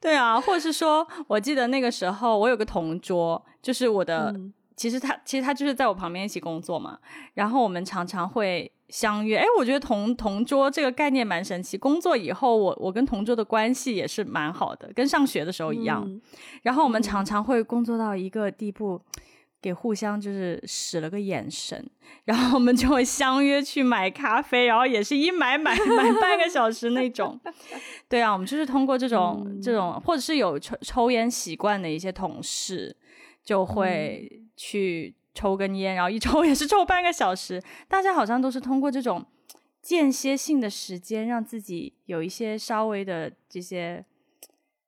[0.00, 4.32] 对啊，或者是说，我记得那个时候我有个同桌，就是我的。
[4.34, 6.98] 嗯其实他其实他就是在我旁边一起工作嘛，
[7.34, 9.36] 然后我们常常会相约。
[9.36, 11.76] 哎，我觉得同同桌这个概念蛮神奇。
[11.76, 16.04] 工作以后，我我跟同桌的关系也是蛮好的，跟上学的时候一样。
[16.06, 16.20] 嗯、
[16.62, 19.00] 然后我们常常会工作到一个地步，
[19.60, 21.88] 给互相就是使了个眼神，
[22.24, 27.38] 然后我们就会相约去买咖啡，然后也是一买买买半个小时那种。
[28.08, 32.96] 对啊，我们就是通过这种、嗯、这种，或者是有抽抽烟习惯的一些同事。
[33.44, 37.62] 就会去抽根烟，然后一抽 也是抽半个小时。
[37.88, 39.24] 大家好像都是通过这种
[39.80, 44.04] 间歇性的时间，让自己有一些稍微的这些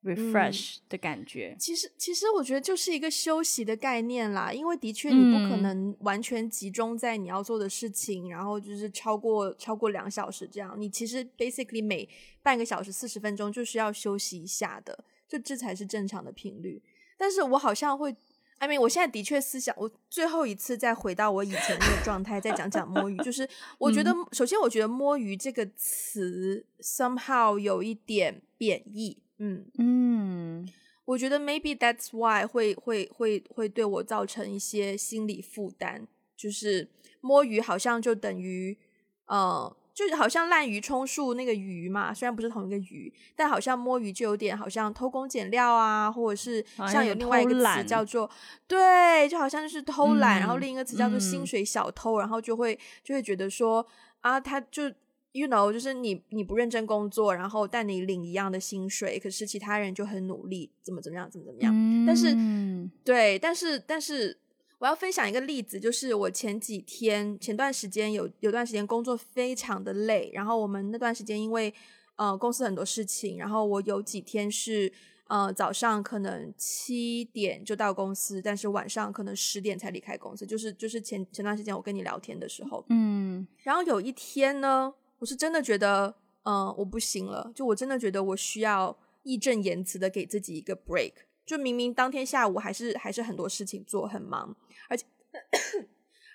[0.03, 1.55] refresh 的感觉。
[1.55, 10.75] 嗯、其实，其实我觉得就是一个休息的概念啦，因为的确你不可嗯能完全集中在你要做的事情，嗯、然后就是超过超过两小时这样。
[10.77, 12.07] 你其实 basically 每
[12.43, 16.81] 半个小时四十分钟就是要休息一下的，就这才是正常的频率。
[17.17, 18.15] 但是我好像会。
[18.59, 23.17] I mean，我现在的确思想，我最后一次再回到我以前那个状态，再讲讲摸鱼。
[23.17, 29.21] 就是 我觉得，嗯、首先我觉得“摸鱼”这个词 somehow 有一点贬义。
[29.37, 30.69] 嗯嗯，
[31.03, 36.07] 我觉得 maybe that's why 会会会会对我造成一些心理负担。
[36.37, 36.87] 就是
[37.21, 38.77] 摸鱼好像就等于
[39.27, 39.75] 呃。
[39.95, 48.29] 就好像滥竽充数那个鱼嘛，虽然不是同一个鱼，但好像摸鱼就有点好像偷工减料啊，或者是像有另外一个词叫做
[48.67, 53.87] 对，就好像就是偷懒，嗯、然后另一个词叫做薪水小偷，嗯、然后就会就会觉得说
[54.19, 54.83] 啊，他就
[55.31, 62.35] you know，就是你你不认真工作，然后但你领一样的薪水，可是其他人就很努力，怎么怎么样，怎么怎么样，嗯、但是
[63.05, 64.37] 对，但是但是。
[64.79, 71.73] 我要分享一个例子，就是我前几天前段时间有有段时间工作非常的累，然后我们那段时间因为
[72.17, 74.91] 呃公司很多事情，然后我有几天是
[75.27, 91.13] 呃早上可能七点就到公司，但是晚上可能十点才离开公司，就是就是前前段时间我跟你聊天的时候，嗯，然后有一天呢，我是真的觉得嗯、呃我不行了，就我真的觉得我需要义正言辞的给自己一个 break。
[91.45, 94.55] 就明明当天下午还是还是很多事情做，很忙，
[94.89, 95.05] 而且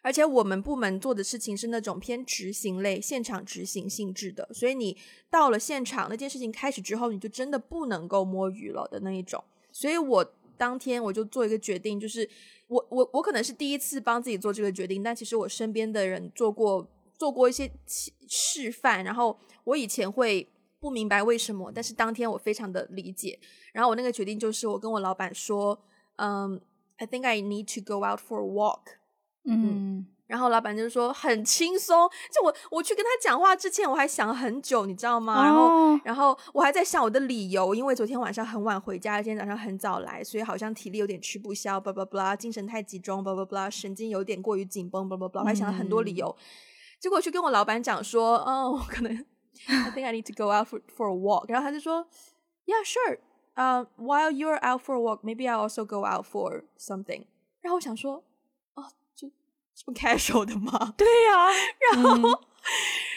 [0.02, 4.96] 而且我们部门做的事情是那种偏执行类、现场执行性质的，所以你
[5.28, 9.44] 到了现场那件事情开始之后，你就真的不能够摸鱼了的那一种。
[9.70, 10.24] 所以我
[10.56, 12.28] 当天我就做一个决定，就是
[12.68, 23.38] 我我我可能是第一次帮自己做这个决定，但其实我身边的人做过做过一些示范，然后我以前会不明白为什么，但是当天我非常的理解。
[23.72, 25.78] 然后我那个决定就是，我跟我老板说，
[26.16, 26.60] 嗯
[26.96, 28.80] ，I think I need to go out for a walk。
[29.44, 35.42] 嗯然后老板就说很轻松，就我我去跟他讲话之前，我还想很久，你知道吗？
[35.44, 46.36] 然后哦然后我还在想我的理由，因为昨天晚上很晚回家，今天早上很早来，所以好像体力有点吃不消，巴拉巴拉，精神太集中，巴拉巴拉，神经有点过于紧绷，巴拉巴拉，我还想了很多理由。
[47.00, 49.26] 结果去跟我老板讲说，哦，我可能
[49.68, 52.06] I think I need to go out for for a walk，然后他就说
[52.66, 53.18] ，Yeah, sure.
[53.54, 57.26] 呃、while you're out for a walk, maybe I also go out for something.
[57.60, 58.24] 然后我想说，
[58.74, 58.84] 哦，
[59.14, 59.28] 就
[59.74, 60.94] 这么 casual 的吗？
[60.96, 61.48] 对呀、
[61.92, 62.38] 然后，嗯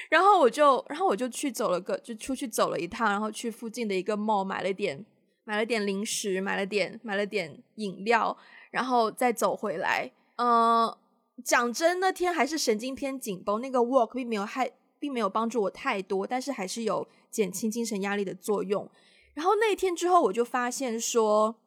[0.09, 5.03] 然后我就，然后我就去走了个，就出去走了一趟，然后去附近的一个 mall 买了点，
[5.43, 8.37] 买了点零食，买了点，买了点饮料，
[8.69, 10.11] 然后再走回来。
[10.35, 10.95] 嗯、
[11.43, 14.71] 讲真，那天还是神经偏紧绷，那个 walk 并没有害，
[15.03, 18.89] 并没有帮助我太多，但是还是有减轻精神压力的作用。
[19.33, 21.57] 然后那一天之后，我就发现说，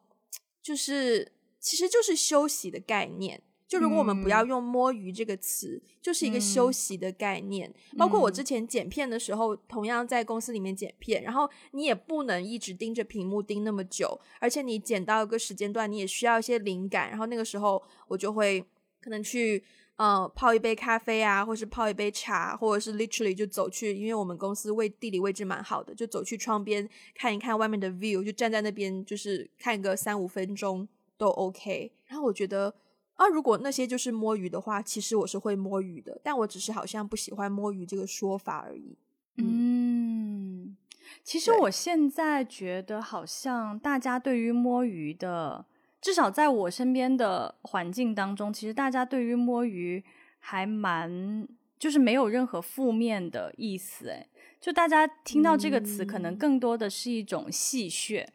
[0.59, 3.43] 就是其实就是休息的概念。
[3.67, 7.71] 就如果我们不要用“摸鱼”这个词，就是一个休息的概念。
[7.95, 17.11] 包括我之前剪片的时候，同样在公司里面剪片，然后你也不能一直盯着屏幕盯那么久，而且你剪到一个时间段，你也需要一些灵感。
[17.11, 18.65] 然后那个时候，我就会
[18.99, 19.63] 可能去
[19.97, 31.91] 呃泡一杯咖啡啊，或是泡一杯茶，或者是 literally 就走去，因为我们公司位地理位置蛮好的，就走去窗边看一看外面的 view，就站在那边就是看个三五分钟都 OK。
[32.07, 32.73] 然后我觉得。
[33.17, 38.95] 啊，如果那些就是摸鱼的话，其实我是会摸鱼的，但我只是好像不喜欢摸鱼这个说法而已。
[39.37, 40.77] 嗯，
[41.23, 45.65] 其实我现在觉得，好像大家对于摸鱼的，
[46.01, 50.03] 至少在我身边的环境当中，其实大家对于摸鱼
[50.39, 51.47] 还蛮，
[51.79, 54.09] 就是没有任何负面的意思。
[54.09, 54.27] 哎，
[54.59, 58.25] 就大家听到这个词，可能嗯更多的是一种戏谑，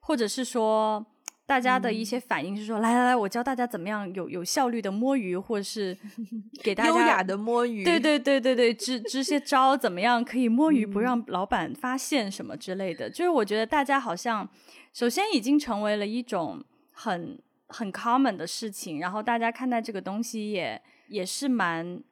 [0.00, 1.06] 或者是说。
[1.46, 5.98] 大家的一些反应是说，来来来，我教大家怎么样有有效率的摸鱼，或者是
[6.62, 14.48] 给大家优雅的摸鱼，对对对对对，支支些招怎么样可以摸鱼不嗯让老板发现什么之类的，就是我觉得大家好像
[14.92, 16.62] 首先已经成为了一种
[17.02, 22.02] 很很 common 的事情，然后大家看待这个东西也也是蛮。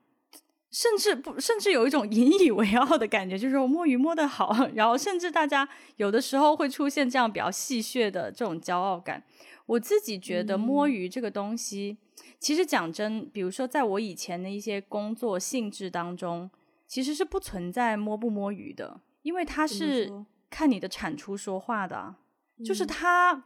[0.70, 9.24] 甚至不，甚至有一种引以为傲的感觉，就是我摸鱼摸得好， 然后甚至大家有的时候会出现这样比较戏谑的这种骄傲感。
[9.64, 11.96] 我自己觉得摸嗯鱼这个东西，
[12.38, 16.50] 其实讲真，比如说在我以前的一些工作性质当中，
[16.86, 22.18] 其实是不存在摸不摸鱼的，因为它是看你的产出说话的啊，
[22.62, 23.44] 就是嗯它，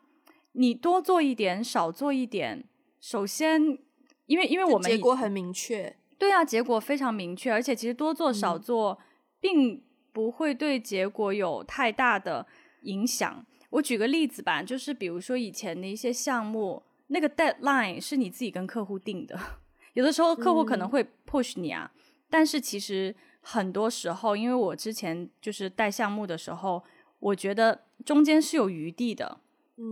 [0.52, 2.64] 你多做一点，少做一点，
[3.00, 3.78] 首先，
[4.26, 5.96] 因为因为我们结果很明确。
[6.18, 8.98] 对啊，结果非常明确，而且其实多做少嗯做，
[9.40, 12.46] 并不会对结果有太大的
[12.82, 13.44] 影响。
[13.70, 19.38] 我举个例子吧，就是比如说以前的一些项目，那个 deadline 是你自己跟客户定的，
[19.94, 21.90] 有的时候客户可能嗯会 push 你啊，
[22.30, 26.84] 但是其实很多时候，因为我之前就是带项目的时候，
[27.18, 29.40] 我觉得中间是有余地的，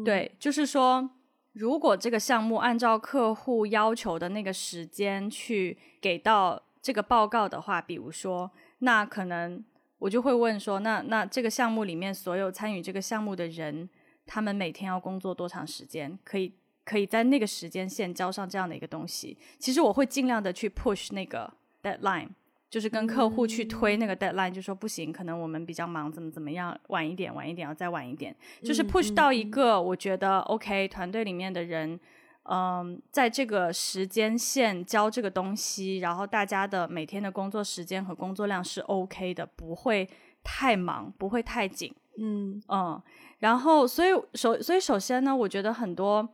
[0.04, 1.10] 对，就是说，
[1.52, 8.50] 如果这个项目按照客户要求的那个时间去给到这个报告的话，比如说，
[8.80, 9.64] 那可能
[9.98, 13.88] 我就会问说，那那这个项目里面所有参与这个项目的人，
[14.26, 16.54] 他们每天要工作多长时间，可以
[16.84, 19.36] 可以在那个时间线交上这样的一个东西。
[19.58, 21.52] 其实我会尽量的去 push 那个
[21.82, 22.28] deadline。
[22.70, 28.34] 就是跟客户去推那个 deadline，、就说不行，可能我们比较忙，怎么怎么样，晚一点，晚一点，要再晚一点。
[28.62, 31.98] 就是嗯 push 嗯到一个我觉得 OK，团队里面的人，
[32.44, 40.08] 嗯，在这个时间线交这个东西，然后大家的每天的工作时间和工作量是 OK 的，不会
[40.44, 41.92] 太忙，不会太紧。
[42.18, 43.02] 嗯嗯，
[43.38, 46.28] 然后所以首所以首先呢，我觉得很多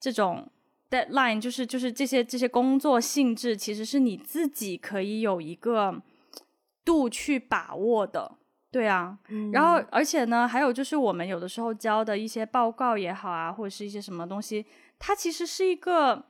[0.00, 0.48] 这种
[0.90, 6.02] deadline，就是就是这些这些工作性质，其实是你自己可以有一个
[6.84, 8.38] 度去把握的。
[8.72, 9.18] 对啊，
[9.52, 14.64] 然后而且呢，还有就是我们有的时候交的一些报告也好啊，或者是一些什么东西，
[14.98, 16.26] 它其实是一个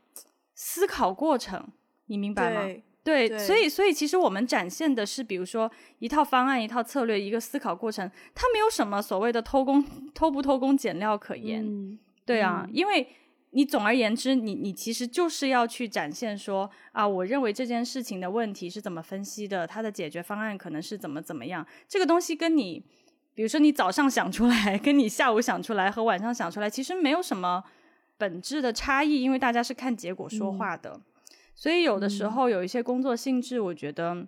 [0.54, 1.62] 思考过程，
[2.06, 2.82] 你明白吗？
[3.04, 9.84] 对，所以所以其实我们展现的是，比如说一套方案、一套策略、一个思考过程，它没有什么所谓的偷工
[10.14, 11.98] 偷不偷工减料可言。
[12.24, 13.06] 对啊，因为。
[13.52, 21.66] 你总而言之，你你其实就是要去展现说啊，我认为这件事情的问题是怎么分析的，它的解决方案可能是怎么怎么样。
[21.88, 22.80] 这个东西跟你，
[23.34, 27.64] 比如说你早上想出来，跟你下午想出来和晚上想出来，其实没有什么
[28.16, 31.00] 本质的差异，因为大家是看结果说话的。
[31.56, 34.26] 所以有的时候有一些工作性质，我觉得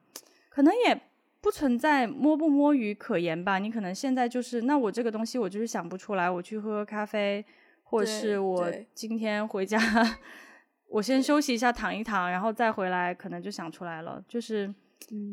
[0.49, 1.01] 可能也
[1.41, 3.61] 不存在摸不摸鱼可言吧。
[3.61, 7.45] 你可能现在就是，那我这个东西我就是想不出来，我去喝咖啡。
[7.93, 9.79] 或者是我今天回家，
[10.89, 14.25] 我先休息一下，躺一躺，然后再回来，可能就想出来了。
[14.27, 14.75] 就是，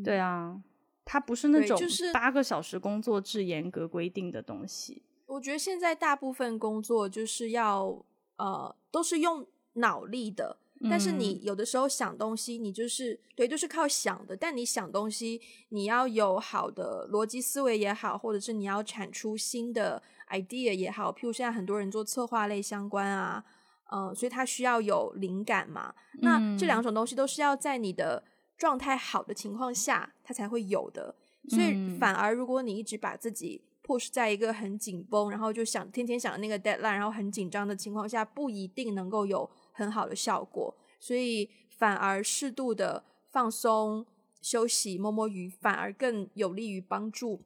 [0.04, 0.62] 对啊，
[1.06, 1.80] 它不是那种
[2.14, 5.02] 八个小时工作制严格规定的东西。
[5.26, 8.04] 我觉得现在大部分工作就是要
[8.36, 14.38] 呃，都是用脑力的，但是你有的时候想东西，你就是对，就是靠想的。
[14.38, 20.02] 但你想东西，你要有好的逻辑思维也好，或者是你要产出新的。
[20.30, 23.44] idea 也好，譬如现在很多人做策划类相关啊，
[23.92, 25.92] 嗯，所以他需要有灵感嘛。
[26.22, 28.24] 那这两种东西都是要在你的
[28.56, 31.16] 状态好的情况下，它才会有的。
[31.48, 39.50] 所以反而如果你一直把自己 push 在一个很紧绷，然后就想天天想那个 deadline，然后很紧张的情况下，不一定能够有
[39.80, 40.76] 很好的效果。
[41.00, 44.06] 所以反而适度的放松、
[44.42, 47.42] 休息、摸摸鱼，反而更有利于帮助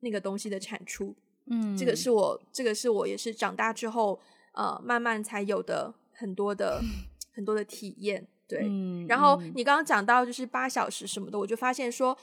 [0.00, 1.16] 那个东西的产出。
[1.46, 4.20] 嗯，这个是我，这个是我也是长大之后，
[4.52, 6.82] 呃，慢慢才有的很多的
[7.34, 8.60] 很多的体验，对。
[9.08, 12.16] 然后你刚刚讲到就是八小时什么的，我就发现说。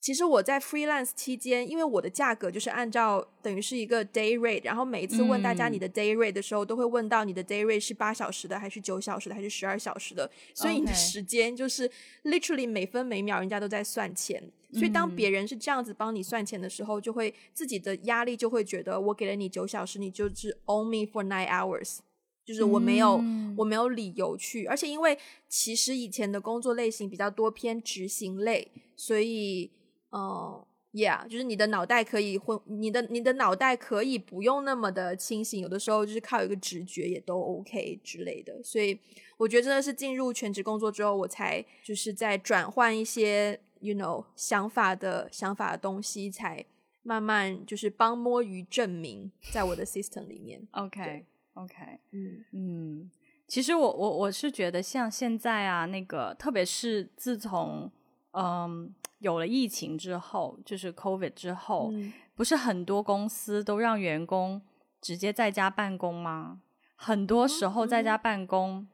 [0.00, 11.90] 其实我在 freelance 期间，因为我的价格就是按照等于是一个 day rate，然后每一次问大家你的 day rate 的时候，都会问到你的 day rate 是八小时的，还是九小时的，还是十二小时的，所以你的时间就是
[12.22, 14.40] literally 每分每秒人家都在算钱。
[14.72, 21.98] 所以当别人是这样子帮你算钱的时候，就会自己的压力就会觉得我给了你九小时，你就是 owe me for nine hours，
[22.44, 23.20] 就是我没有
[23.56, 25.18] 我没有理由去，而且因为
[25.48, 29.72] 其实以前的工作类型比较多偏执行类，所以。
[30.10, 38.62] 哦，Yeah，就是你的脑袋可以混，你的你的脑袋可以不用那么的清醒，有的时候就是靠一个直觉也都 OK 之类的。
[38.62, 38.98] 所以
[39.36, 46.64] 我觉得真的是进入全职工作之后，我才就是在转换一些 you know 想法的想法的东西，才
[47.02, 50.66] 慢慢就是帮摸鱼证明在我的 system 里面。
[50.72, 51.74] OK，OK，
[52.12, 53.10] 嗯嗯，
[53.46, 57.90] 其实我我我是觉得像现在啊，那个特别是自从
[58.38, 58.94] 嗯。
[59.20, 61.92] 有了疫情之后，就是 COVID 之后，
[62.36, 64.62] 不是很多公司都让员工
[65.00, 66.60] 直接在家办公吗？
[66.94, 68.86] 很多时候在家办公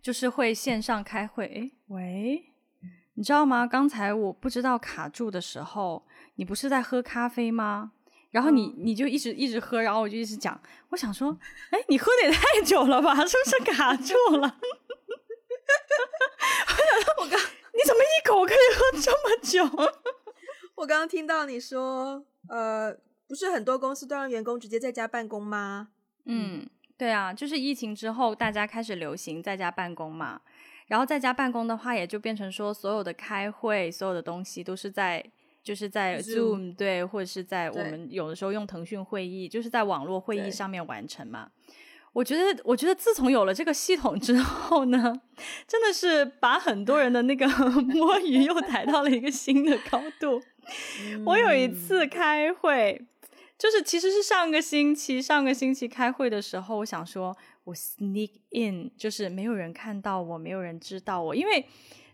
[0.00, 1.44] 就是会线上开会。
[1.44, 2.46] 诶，喂，
[3.12, 3.66] 你知道吗？
[3.66, 7.92] 刚才我不知道卡住的时候，你不是在喝咖啡吗？
[8.30, 11.36] 然后你你就一直一直喝，然后我就一直讲，我想说，
[11.68, 13.14] 哎，你喝的也太久了吧？
[13.26, 14.56] 是不是卡住了？
[17.18, 17.38] 我刚。
[17.75, 19.64] 你怎么一口可以喝这么久？
[20.74, 22.92] 我刚刚听到你说，呃，
[23.28, 25.88] 不是很多公司都让员工直接在家办公吗？
[26.24, 26.68] 嗯，
[26.98, 30.40] 对啊，就是疫情之后，大家开始流行在家办公嘛。
[30.88, 35.24] 然后在家办公的话，也就变成说，所有的开会，所有的东西都是在，
[35.62, 41.50] 就是在 Zoom 对，或者是在我们有的时候用腾讯会议，就是在网络会议上面完成嘛。
[42.16, 45.20] 我觉得，我觉得自从有了这个系统之后呢，
[45.68, 47.46] 真的是把很多人的那个
[47.92, 50.40] 摸鱼又抬到了一个新的高度。
[51.26, 53.04] 我有一次开会，
[53.58, 61.66] 就是其实是上个星期，上个星期开会的时候，我想说我 sneak in，就是没有人看到我，没有人知道我，因为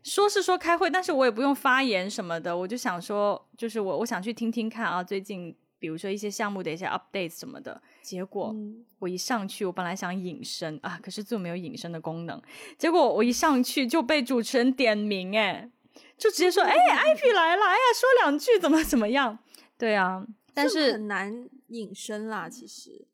[0.03, 5.55] 说是说开会，但是我也不用发言什么的，我就想说，就是我我想去听听看啊，最近。
[5.83, 8.55] 比如说一些项目的一些 updates 什么的，结果
[9.01, 12.41] 我一上去，我本来想隐身啊，可是就没有隐身的功能。
[12.79, 15.69] 结果我一上去就被主持人点名，哎，
[16.17, 19.37] 就直接说，哎，IP 来了，哎呀，说两句怎么怎么样？
[19.77, 20.25] 对啊，
[20.55, 23.05] 但是很难隐身啦，其实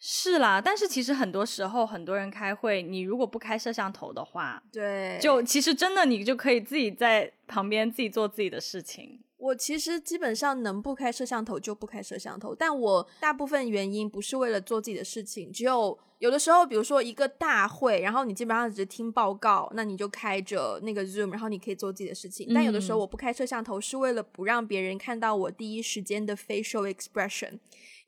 [0.00, 9.20] 是啦，但是其实很多时候很多人开会，你如果不开摄像头的话，对，就其实真的你就可以自己在旁边自己做自己的事情。
[9.40, 22.52] 我其实基本上能不开摄像头就不开摄像头，但我大部分原因不是为了做自己的事情，只有有的时候，比如说一个大会，然后你基本上只是听报告，那你就开着那个 Zoom，然后你可以做自己的事情。
[22.54, 27.58] 但有的时候我不开摄像头，是为了不让别人看到我第一时间的 facial expression。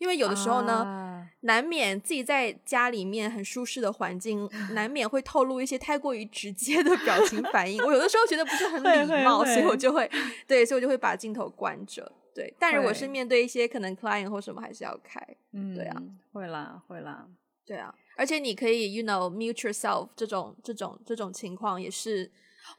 [0.03, 7.81] 因为有的时候呢，难免自己在家里面很舒适的环境，难免会透露一些太过于直接的表情反应。
[7.85, 10.11] 我有的时候觉得不是很 礼貌，所以我就会
[10.49, 12.11] 对，所以我就会把镜头关着。
[12.35, 15.25] 对，但如果是面对一些可能 client 或什么，还是要开。
[15.53, 17.29] 嗯，对啊，会啦，会啦，
[17.65, 17.95] 对啊。
[18.17, 22.29] 而且你可以，you know, mute yourself 这种这种这种情况也是。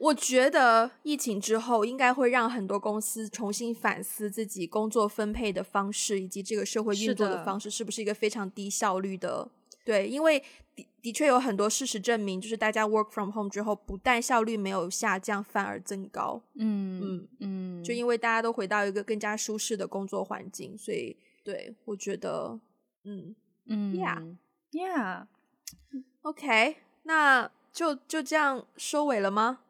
[0.00, 9.48] 我觉得疫情之后应该会让很多公司重新反思自己工作分配的方式，以及这个社会运作的方式是不是一个非常低效率的。
[9.84, 10.42] 对，因为
[10.74, 16.42] 的的确有很多事实证明，就是大家 work from home 之后，不但效率没有下降，反而增高。
[16.54, 21.14] 嗯嗯嗯，就因为大家都回到一个更加舒适的工作环境，所以
[21.44, 22.58] 对我觉得，
[23.04, 23.94] 嗯嗯
[24.72, 29.60] ，Yeah，Yeah，OK，那就就这样收尾了吗？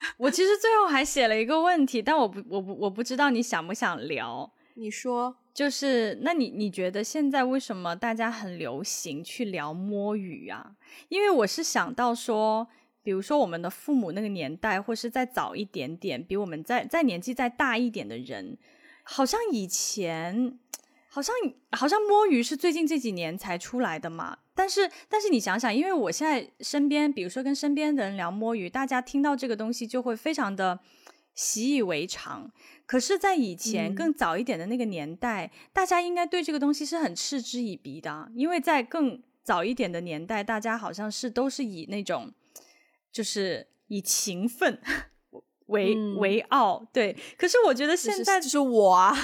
[0.18, 4.52] 我其实最后还写了一个问题，但我不，我不，我不知道你想不想聊。
[4.74, 10.72] 你说，就是那你你觉得现在为什么大家很流行去聊摸鱼啊？
[11.08, 12.68] 因为我是想到说，
[13.02, 18.56] 比如说我们的父母那个年代，或是再早一点点，比我们再再年纪再大一点的人，
[19.02, 20.58] 好像以前。
[21.10, 21.34] 好像
[21.72, 30.80] 好像摸鱼是最近这几年才出来的嘛，但是但是你想想，因为我现在身边，比如说跟身边的人聊摸鱼，大家听到这个东西就会非常的
[31.32, 32.50] 习以为常。
[32.84, 42.34] 可是，在以前更早一点的那个年代，大家应该对这个东西是很嗤之以鼻的，因为在更早一点的年代，大家好像是都是以那种
[43.12, 44.80] 就是以勤奋。
[45.68, 47.16] 为为傲，对。
[47.38, 49.14] 可是我觉得现在就是我啊，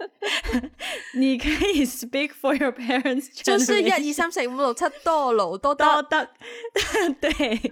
[1.14, 6.30] 你可以 speak for your parents，就是一二三四五六七 多六多多的，
[7.20, 7.70] 对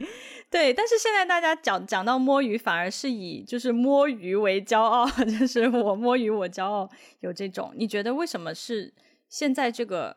[0.50, 0.72] 对。
[0.74, 5.06] 但是现在大家讲讲到摸鱼，反而是以就是摸鱼为骄傲，
[5.38, 7.72] 就是我摸鱼我骄傲，有这种。
[7.76, 8.92] 你觉得为什么是
[9.28, 10.16] 现在这个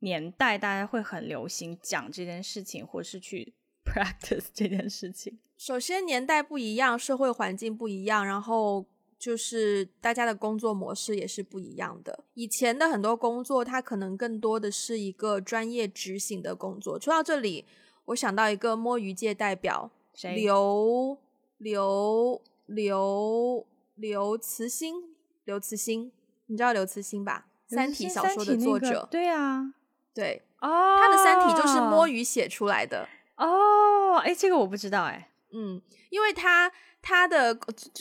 [0.00, 5.38] 年代大家会很流行讲这件事情，或是去 practice 这件事情？
[5.64, 8.84] 首先，年代不一样，社会环境不一样，然后
[9.16, 12.24] 就是大家的工作模式也是不一样的。
[12.34, 16.98] 以前的很多工作，它可能更多的是一个专业执行的工作。
[17.00, 17.64] 说到这里，
[18.06, 21.16] 我想到一个摸鱼界代表，谁刘
[21.58, 26.10] 刘刘刘慈欣，刘慈欣，
[26.46, 27.46] 你知道刘慈欣吧？
[27.72, 29.72] 《三体》小说的作者，对啊，
[30.12, 33.08] 对，哦，他的《三体》就是摸鱼写出来的。
[33.36, 35.28] 哦，哎，这个我不知道，哎。
[35.52, 35.80] 嗯，
[36.10, 37.54] 因为他他的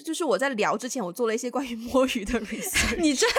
[0.04, 2.98] 就是我在聊之前，我做了一些关于摸鱼的 research。
[2.98, 3.36] 你真的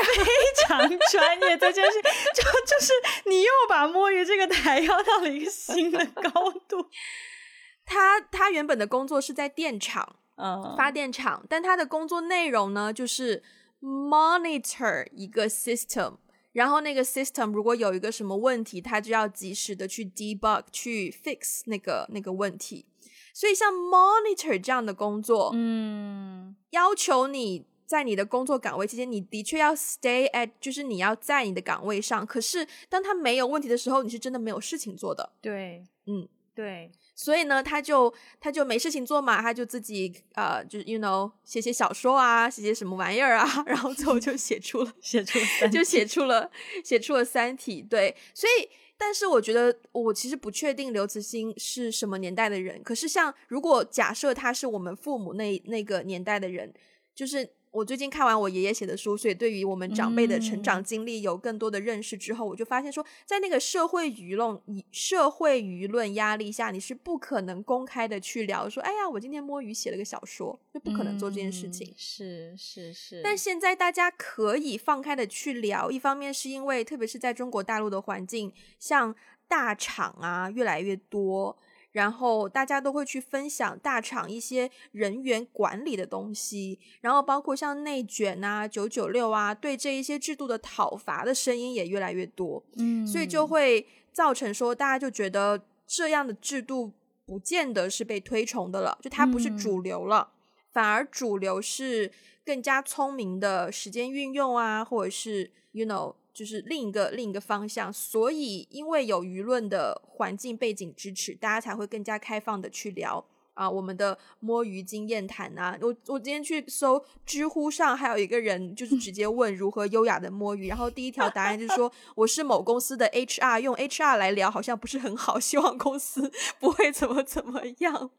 [0.24, 0.78] 非常
[1.10, 2.00] 专业，这件事
[2.34, 2.92] 就就是
[3.26, 6.86] 你又把摸鱼这个台要到了一个新的高度。
[7.84, 13.42] 他他原本的工作是在电厂，嗯，发电厂，但他的工作内容呢，就是
[13.80, 16.18] monitor 一个 system，
[16.52, 22.86] 然后那个 system 如果有一个什么问题，他就要及时的去 debug 去 fix 那个那个问题。
[23.32, 32.26] 所以，像 monitor 这样的工作，嗯，要求你在你的工作岗位期间，你的确要 stay at，就是你要在你的岗位上。
[32.26, 35.32] 可是，当他没有问题的时候，你是真的没有事情做的。
[35.40, 36.90] 对，嗯，对。
[37.16, 46.50] 所以呢，他就他就没事情做嘛，他就自己呃，就是 you know 写写小说啊，写写什么玩意儿啊， 然后最后就写出了写出了就写出了
[46.84, 47.82] 写出了《三体》。
[47.88, 48.68] 对，所以。
[49.00, 52.82] 但是我觉得，我其实不确定刘慈欣是什么年代的人。
[52.82, 56.72] 可是，像如果假设他是我们父母那那个年代的人，
[57.14, 57.54] 就是。
[57.70, 64.60] 我最近看完我爷爷写的书，所以对于我们长辈的成长经历有更多的认识之后，我就发现说，在那个社会舆论、
[64.90, 71.94] 社会舆论压力下，你是不可能公开的去聊说，哎呀，我今天摸鱼写了个小说，就不可能做这件事情。
[71.96, 73.20] 是是是。
[73.22, 79.14] 但现在大家可以放开的去聊，一方面是因为，特别是在中国大陆的环境，像
[79.46, 81.56] 大厂啊越来越多。
[81.92, 92.62] 然后大家都会去分享大厂一些人员管理的东西，然后包括像内卷啊、九九六啊，对这一些制度的讨伐的声音也越来越多。
[92.76, 96.92] 嗯，所以就会造成说，大家就觉得这样的制度
[97.26, 100.30] 不见得是被推崇的了，就它不是主流了，
[100.72, 102.12] 反而主流是
[102.44, 106.14] 更加聪明的时间运用啊，或者是 you know。
[106.40, 113.22] 就是另一个另一个方向，所以因为有舆论的环境背景支持，大家才会更加开放的去聊
[113.52, 115.76] 啊，我们的摸鱼经验谈啊。
[115.82, 128.10] 我我今天去搜知乎上，还有一个人就是直接问如何优雅的摸鱼，然后第一条答案就是说我是某公司的 HR，用 HR 来聊好像不是很好，希望公司 不会怎么怎么样。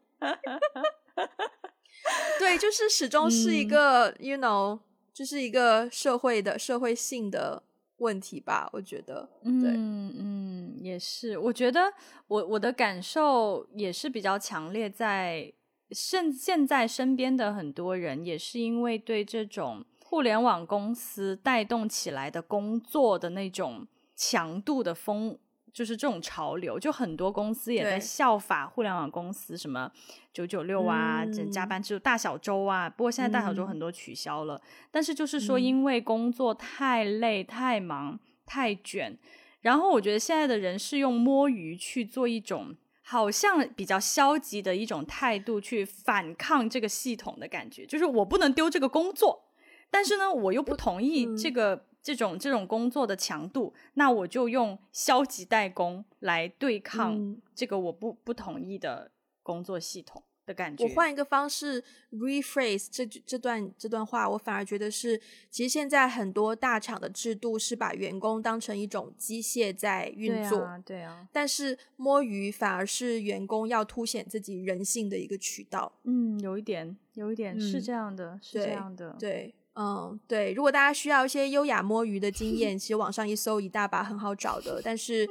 [2.38, 4.78] 对，就是始终是一个，you know，
[5.12, 7.64] 就是一个社会的社会性的
[8.02, 8.68] 问题吧。
[8.72, 11.38] 我觉得，嗯嗯，也是。
[11.38, 11.80] 我觉得
[12.26, 15.52] 我我的感受也是比较强烈，在
[15.90, 25.38] 现现在身边的很多人也是因为对这种互联网公司带动起来的工作的那种强度的风。
[25.72, 29.90] 就是这种潮流，就很多公司也在效法互联网公司，什么
[30.32, 32.90] 九九六啊，这加班制度、大小周啊。
[32.90, 34.60] 不过现在大小周很多取消了，
[34.90, 39.16] 但是就是说，因为工作太累、太忙、太卷，
[39.62, 49.44] 然后我觉得现在的人是用摸鱼去做一种好像比较消极的一种态度去反抗这个系统的感觉，就是我不能丢这个工作，
[49.90, 51.86] 但是呢，我又不同意这个。
[52.02, 60.82] 这种这种工作的强度，那我就用消极怠工来对抗这个我不不同意的工作系统的感觉。
[60.82, 71.28] 我换一个方式 rephrase 这这段这段话，我反而觉得是，其实现在很多大厂的制度是把员工当成一种机械在运作，对啊。
[71.32, 75.92] 但是摸鱼反而是员工要凸显自己人性的一个渠道。
[76.02, 79.54] 嗯，有一点，有一点是这样的，是这样的，对。
[79.74, 84.82] 嗯，对，如果大家需要一些优雅摸鱼的经验，其实网上一搜一大把，很好找的。
[84.84, 85.26] 但是，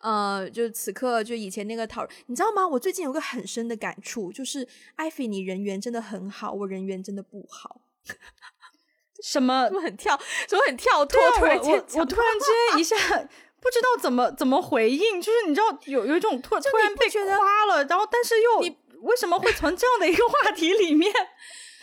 [0.00, 2.66] 呃，就此刻就以前那个讨，你知道吗？
[2.66, 4.66] 我最近有个很深的感触，就是
[4.96, 7.82] 艾菲，你人缘真的很好，我人缘真的不好。
[9.22, 9.66] 什么？
[9.66, 10.18] 怎么很跳？
[10.48, 11.20] 怎么很跳脱？
[11.38, 21.12] 突然间，我突然间一下不知道怎么怎么回应，就是你知道有有一种突突然被夸了，然后但是又你为什么会从这样的一个话题里面？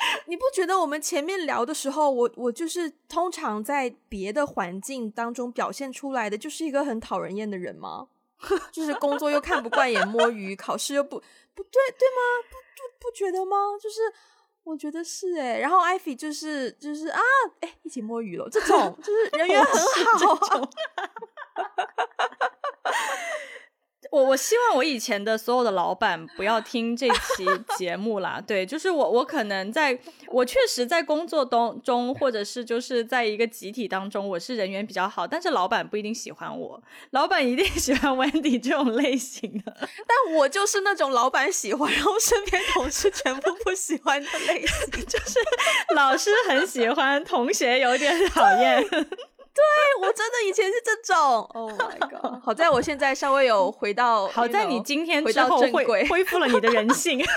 [0.28, 8.08] 你不觉得我们前面聊的时候，我我就是通常在别的环境当中表现出来的，就是一个很讨人厌的人吗？
[8.72, 11.20] 就是工作又看不惯眼摸鱼，考试又不
[11.54, 12.22] 不对对吗？
[12.50, 13.78] 不不不觉得吗？
[13.80, 14.02] 就是
[14.64, 17.22] 我觉得是哎，然后艾菲就是就是啊，
[17.60, 19.80] 哎，一起摸鱼了，这种就是人缘很
[20.28, 20.70] 好。
[24.12, 27.46] 我我希望我以前的所有的老板不要听这期
[27.80, 28.44] 节目啦。
[28.46, 29.98] 对，就是我我可能在
[30.28, 39.74] 我确实在工作当中，或者是就是在一个集体当中，我是人缘比较好，但是老板不一定喜欢我，老板一定喜欢 Wendy 这种类型的，
[40.06, 45.40] 但我就是那种老板喜欢，然后身边同事全部不喜欢的类型， 就是
[45.96, 48.86] 老师很喜欢，同学有点讨厌。
[49.54, 49.64] 对
[50.08, 51.18] 我真的以前是这种，
[51.54, 52.42] Oh my god！
[52.44, 57.24] 好在我现在稍微有回到，好在你今天回到正轨，恢复了你的人性。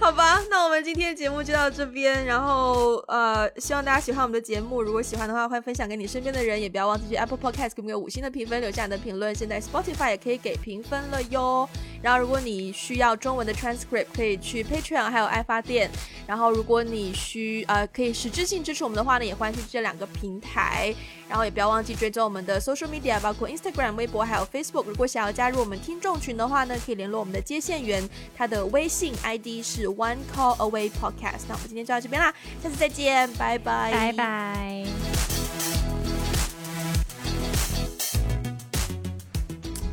[0.00, 2.26] 好吧，那我们今天节目就到这边。
[2.26, 4.82] 然后呃，希望大家喜欢我们的节目。
[4.82, 9.32] 如果喜欢的话，欢迎分享给你身边的人，也不要忘记去 Apple Podcast 给我们个五星的评分，留下你的评论。
[9.32, 11.68] 现在 Spotify 也可以给评分了哟。
[12.02, 15.88] 然后如果你需要中文的 transcript，可以去 Patreon 还有爱发电。
[16.26, 20.94] 然后如果你需呃可以实质性支持我们的话呢，也欢迎去这两个平台。
[21.28, 24.84] 然后也不要忘记追踪我们的 social media，包括 Instagram、微博还有 Facebook。
[24.84, 31.44] 如果想要加入我们听众群的话呢，可以联络我们的接线员，他的微信 ID 是 One Call Away Podcast。
[31.48, 34.84] 那我们今天就到这边啦，下次再见，拜拜，拜拜。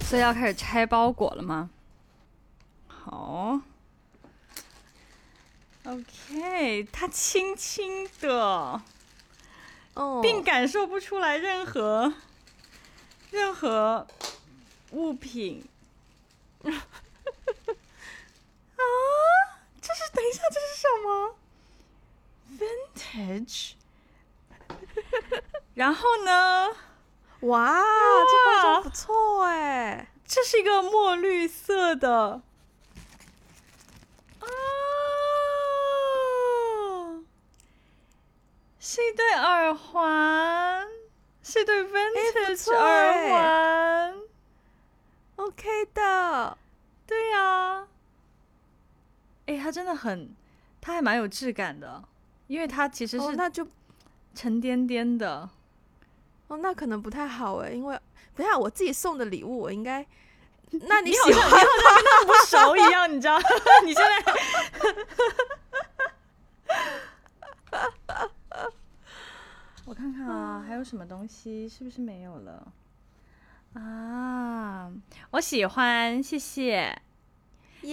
[0.01, 1.69] 所以要开始拆包裹了吗？
[3.03, 3.59] 好
[5.85, 8.81] ，OK，他轻轻的。
[10.21, 12.13] 并感受不出来任何
[13.31, 14.07] 任何
[14.91, 15.67] 物品
[16.63, 16.71] 啊！
[19.81, 21.35] 这是等一下，这是什么
[22.57, 23.73] ？Vintage。
[25.75, 26.69] 然后呢？
[27.41, 27.81] 哇，
[28.23, 30.07] 这包装不错哎！
[30.25, 32.41] 这是一个墨绿色的。
[38.79, 40.87] 是一对耳环，
[41.43, 44.15] 是一对 vintage 耳环
[45.35, 46.57] ，OK 的，
[47.05, 47.87] 对呀。
[49.45, 50.33] 哎，它真的很，
[50.81, 52.03] 它还蛮有质感的，
[52.47, 53.67] 因为它其实是那就
[54.33, 55.49] 沉甸甸的。
[56.47, 57.99] 哦，那可能不太好哎，因为
[58.35, 60.03] 等下我自己送的礼物，我应该，
[60.71, 63.39] 那你喜欢，你好像跟他不熟一样，你知道？
[63.85, 64.33] 你现在。
[69.85, 71.67] 我看看啊，还有什么东西？
[71.67, 72.71] 是不是没有了？
[73.73, 74.91] 啊，
[75.31, 77.01] 我喜欢，谢谢。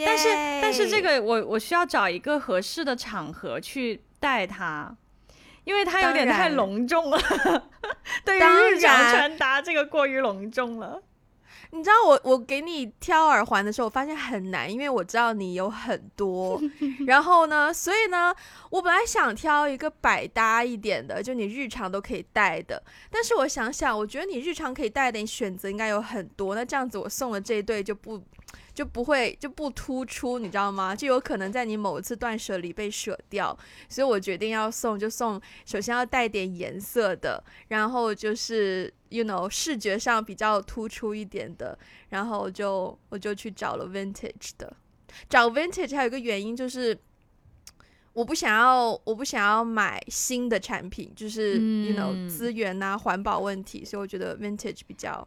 [0.05, 0.29] 但是
[0.61, 4.95] 但是这个我我需要找一个合适的场合去带它，
[5.65, 7.19] 因为它有点太隆重了，
[8.25, 11.03] 对于日常穿搭这个过于隆重了。
[11.71, 16.61] 你知道我我给你挑耳环的时候，我发现很难，因为我知道你有很多。
[17.07, 18.35] 然后呢，所以呢，
[18.71, 22.83] 我本来想挑一个百搭一点的，就你日常都可以戴的。
[23.11, 26.55] 但是我想想，我觉得你日常可以戴的，你选择应该有很多。
[26.55, 28.23] 那这样子，我送的这一对就不。
[28.77, 30.95] 就不会就不突出，你知道吗？
[30.95, 33.59] 就有可能在你某一次断舍离被舍掉，
[33.89, 41.79] 所以我决定要送，就送首先要带点颜色的，然后就是 you know 视觉上比较突出一点的，
[42.11, 44.71] 然后就我就去找了 vintage 的。
[45.31, 46.99] 找 vintage 还有一个原因就是，
[48.13, 55.27] 我不想要我不想要买新的产品，就是 you know 资源啊环保问题，所以我觉得 vintage 比较。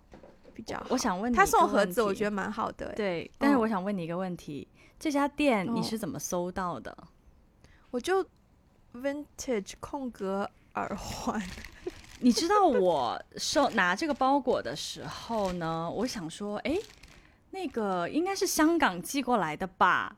[0.59, 2.91] 比较，我想问他送盒子，我觉得蛮好的。
[2.93, 4.67] 对，但是我想问你一个问题：
[4.99, 6.95] 这家店你是怎么搜到的？
[7.91, 8.25] 我就
[8.93, 11.41] vintage 空格耳环。
[12.19, 16.77] 你知道我收拿这个包裹的时候呢，我想说，哎，
[17.51, 20.17] 那个应该是香港寄过来的吧？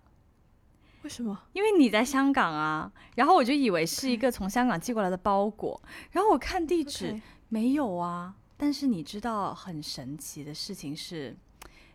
[1.04, 1.38] 为什么？
[1.54, 2.92] 因为你在香港啊。
[3.16, 5.80] 然后我就以为是一个从香港寄过来的包裹。
[6.10, 8.34] 然后我看地址，没有啊。
[8.64, 11.36] 但是你知道很神奇的事情是，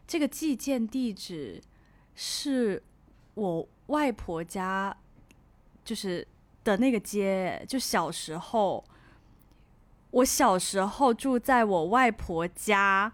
[0.04, 1.62] 这个寄件地址
[2.16, 2.82] 是
[3.34, 4.96] 我外婆家，
[5.84, 6.26] 就是
[6.64, 7.64] 的那个街。
[7.68, 8.84] 就小时候，
[10.10, 13.12] 我小时候住在我外婆家，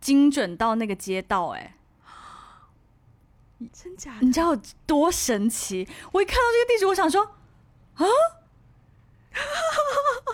[0.00, 1.50] 精准到那个街道。
[1.50, 1.76] 哎，
[3.72, 4.18] 真假？
[4.20, 5.88] 你知道多神奇？
[6.10, 8.02] 我一看到这个地址，我想说啊，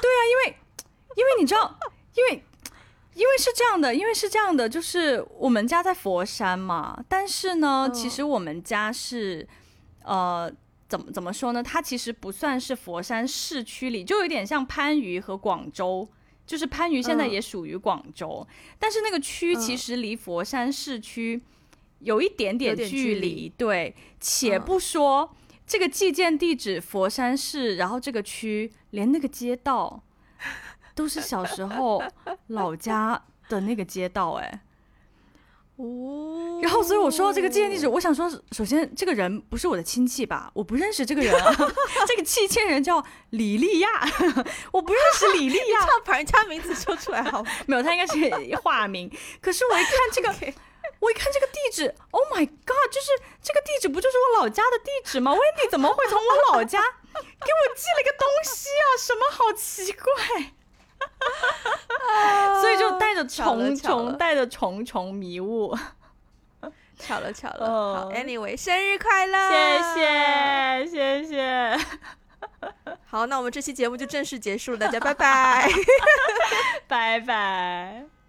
[0.01, 0.57] 对啊，因为
[1.16, 1.78] 因为你知道。
[2.15, 2.43] 因为，
[3.15, 9.47] 因为是这样的，因为是这样的，就是我们家在佛山嘛，但是呢，其实我们家是，
[10.05, 10.51] 呃，
[10.89, 11.63] 怎么怎么说呢？
[11.63, 16.09] 它其实不算是佛山市区里，就有点像番禺和广州，
[16.47, 18.47] 就是番禺现在也属于广州，
[18.79, 21.41] 但是那个区其实离佛山市区
[22.01, 23.95] 有一点点距离，对。
[24.21, 25.35] 且不说
[25.67, 30.03] 这个寄件地址佛山市，然后这个区连那个街道。
[30.95, 32.03] 都是小时候
[32.49, 34.61] 老家的那个街道，哎，
[35.76, 40.51] 哦，然后所以我说到这个寄件地址，我想说，首先这个人不是我的亲戚吧？
[40.55, 41.55] 我不认识这个人啊，
[42.07, 43.88] 这个寄件人叫李丽亚，
[44.72, 47.43] 我不认识李丽亚，把人家名字说出来好？
[47.66, 49.11] 没有，他应该是化名。
[49.41, 50.28] 可是我一看这个，
[51.01, 52.93] 我一看这个地址，Oh my God！
[52.93, 53.09] 就是
[53.43, 56.78] 这个地址不就是我老家的地址吗？Wendy 怎么会从我老家
[57.12, 58.86] 给我寄了个东西啊？
[58.99, 60.53] 什么好奇怪？
[62.61, 65.77] 所以就带着重重带着重重迷雾，
[66.99, 67.97] 巧了巧了。
[67.97, 69.49] 好，Anyway，生日快乐！
[69.95, 71.79] 谢谢谢谢。
[73.07, 75.71] 好，那我们这期节目就正式结束了，大家拜拜，
[76.87, 78.20] 拜拜。